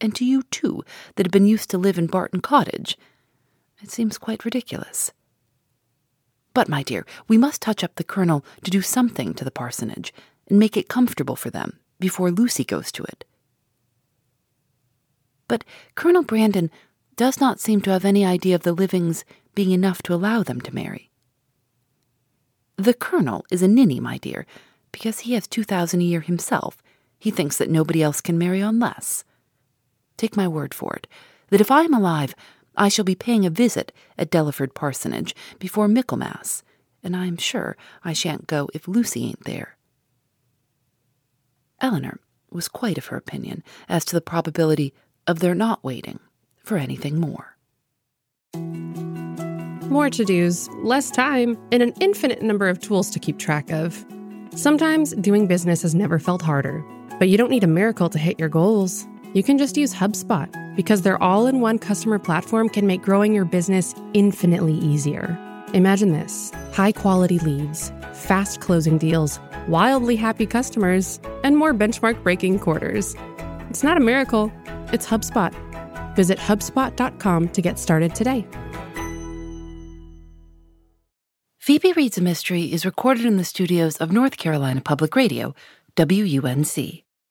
and 0.00 0.14
to 0.14 0.24
you, 0.24 0.42
too, 0.44 0.84
that 1.16 1.26
have 1.26 1.32
been 1.32 1.46
used 1.46 1.70
to 1.70 1.78
live 1.78 1.98
in 1.98 2.06
Barton 2.06 2.40
Cottage, 2.40 2.96
it 3.82 3.90
seems 3.90 4.18
quite 4.18 4.44
ridiculous. 4.44 5.12
But, 6.54 6.68
my 6.68 6.82
dear, 6.82 7.06
we 7.28 7.38
must 7.38 7.62
touch 7.62 7.84
up 7.84 7.94
the 7.94 8.04
colonel 8.04 8.44
to 8.64 8.70
do 8.70 8.82
something 8.82 9.34
to 9.34 9.44
the 9.44 9.50
parsonage, 9.50 10.12
and 10.48 10.58
make 10.58 10.76
it 10.76 10.88
comfortable 10.88 11.36
for 11.36 11.50
them 11.50 11.78
before 12.00 12.30
Lucy 12.30 12.64
goes 12.64 12.90
to 12.92 13.04
it. 13.04 13.24
But 15.46 15.64
Colonel 15.94 16.22
Brandon 16.22 16.70
does 17.16 17.40
not 17.40 17.60
seem 17.60 17.80
to 17.82 17.90
have 17.90 18.04
any 18.04 18.24
idea 18.24 18.54
of 18.54 18.62
the 18.62 18.72
livings 18.72 19.24
being 19.54 19.70
enough 19.70 20.02
to 20.02 20.14
allow 20.14 20.42
them 20.42 20.60
to 20.62 20.74
marry. 20.74 21.10
The 22.76 22.94
Colonel 22.94 23.44
is 23.50 23.62
a 23.62 23.68
ninny, 23.68 23.98
my 23.98 24.18
dear, 24.18 24.46
because 24.92 25.20
he 25.20 25.34
has 25.34 25.46
two 25.46 25.64
thousand 25.64 26.00
a 26.00 26.04
year 26.04 26.20
himself. 26.20 26.82
He 27.18 27.30
thinks 27.30 27.58
that 27.58 27.70
nobody 27.70 28.02
else 28.02 28.20
can 28.20 28.38
marry 28.38 28.62
on 28.62 28.78
less. 28.78 29.24
Take 30.16 30.36
my 30.36 30.46
word 30.48 30.72
for 30.72 30.94
it, 30.94 31.06
that 31.50 31.60
if 31.60 31.70
I 31.70 31.82
am 31.82 31.94
alive, 31.94 32.34
I 32.78 32.88
shall 32.88 33.04
be 33.04 33.16
paying 33.16 33.44
a 33.44 33.50
visit 33.50 33.92
at 34.16 34.30
Delaford 34.30 34.72
Parsonage 34.72 35.34
before 35.58 35.88
Michaelmas, 35.88 36.62
and 37.02 37.16
I 37.16 37.26
am 37.26 37.36
sure 37.36 37.76
I 38.04 38.12
shan't 38.12 38.46
go 38.46 38.68
if 38.72 38.86
Lucy 38.86 39.24
ain't 39.24 39.44
there. 39.44 39.76
Elinor 41.80 42.20
was 42.50 42.68
quite 42.68 42.96
of 42.96 43.06
her 43.06 43.16
opinion 43.16 43.62
as 43.88 44.04
to 44.06 44.14
the 44.14 44.20
probability 44.20 44.94
of 45.26 45.40
their 45.40 45.54
not 45.54 45.82
waiting 45.82 46.20
for 46.62 46.78
anything 46.78 47.18
more. 47.20 47.56
More 49.90 50.10
to 50.10 50.24
dos, 50.24 50.68
less 50.82 51.10
time, 51.10 51.58
and 51.72 51.82
an 51.82 51.94
infinite 52.00 52.42
number 52.42 52.68
of 52.68 52.80
tools 52.80 53.10
to 53.10 53.18
keep 53.18 53.38
track 53.38 53.70
of. 53.72 54.04
Sometimes 54.54 55.14
doing 55.14 55.46
business 55.46 55.82
has 55.82 55.94
never 55.94 56.18
felt 56.18 56.42
harder, 56.42 56.84
but 57.18 57.28
you 57.28 57.36
don't 57.36 57.50
need 57.50 57.64
a 57.64 57.68
miracle 57.68 58.08
to 58.10 58.18
hit 58.18 58.38
your 58.38 58.48
goals. 58.48 59.06
You 59.34 59.42
can 59.42 59.58
just 59.58 59.76
use 59.76 59.92
HubSpot 59.92 60.48
because 60.74 61.02
their 61.02 61.22
all 61.22 61.46
in 61.46 61.60
one 61.60 61.78
customer 61.78 62.18
platform 62.18 62.70
can 62.70 62.86
make 62.86 63.02
growing 63.02 63.34
your 63.34 63.44
business 63.44 63.94
infinitely 64.14 64.74
easier. 64.74 65.38
Imagine 65.74 66.12
this 66.12 66.50
high 66.72 66.92
quality 66.92 67.38
leads, 67.40 67.92
fast 68.14 68.60
closing 68.60 68.96
deals, 68.96 69.38
wildly 69.68 70.16
happy 70.16 70.46
customers, 70.46 71.20
and 71.44 71.58
more 71.58 71.74
benchmark 71.74 72.22
breaking 72.22 72.58
quarters. 72.58 73.14
It's 73.68 73.82
not 73.82 73.98
a 73.98 74.00
miracle, 74.00 74.50
it's 74.92 75.06
HubSpot. 75.06 75.52
Visit 76.16 76.38
HubSpot.com 76.38 77.48
to 77.50 77.62
get 77.62 77.78
started 77.78 78.14
today. 78.14 78.46
Phoebe 81.58 81.92
Reads 81.92 82.16
a 82.16 82.22
Mystery 82.22 82.72
is 82.72 82.86
recorded 82.86 83.26
in 83.26 83.36
the 83.36 83.44
studios 83.44 83.98
of 83.98 84.10
North 84.10 84.38
Carolina 84.38 84.80
Public 84.80 85.14
Radio, 85.14 85.54
WUNC. 85.96 87.04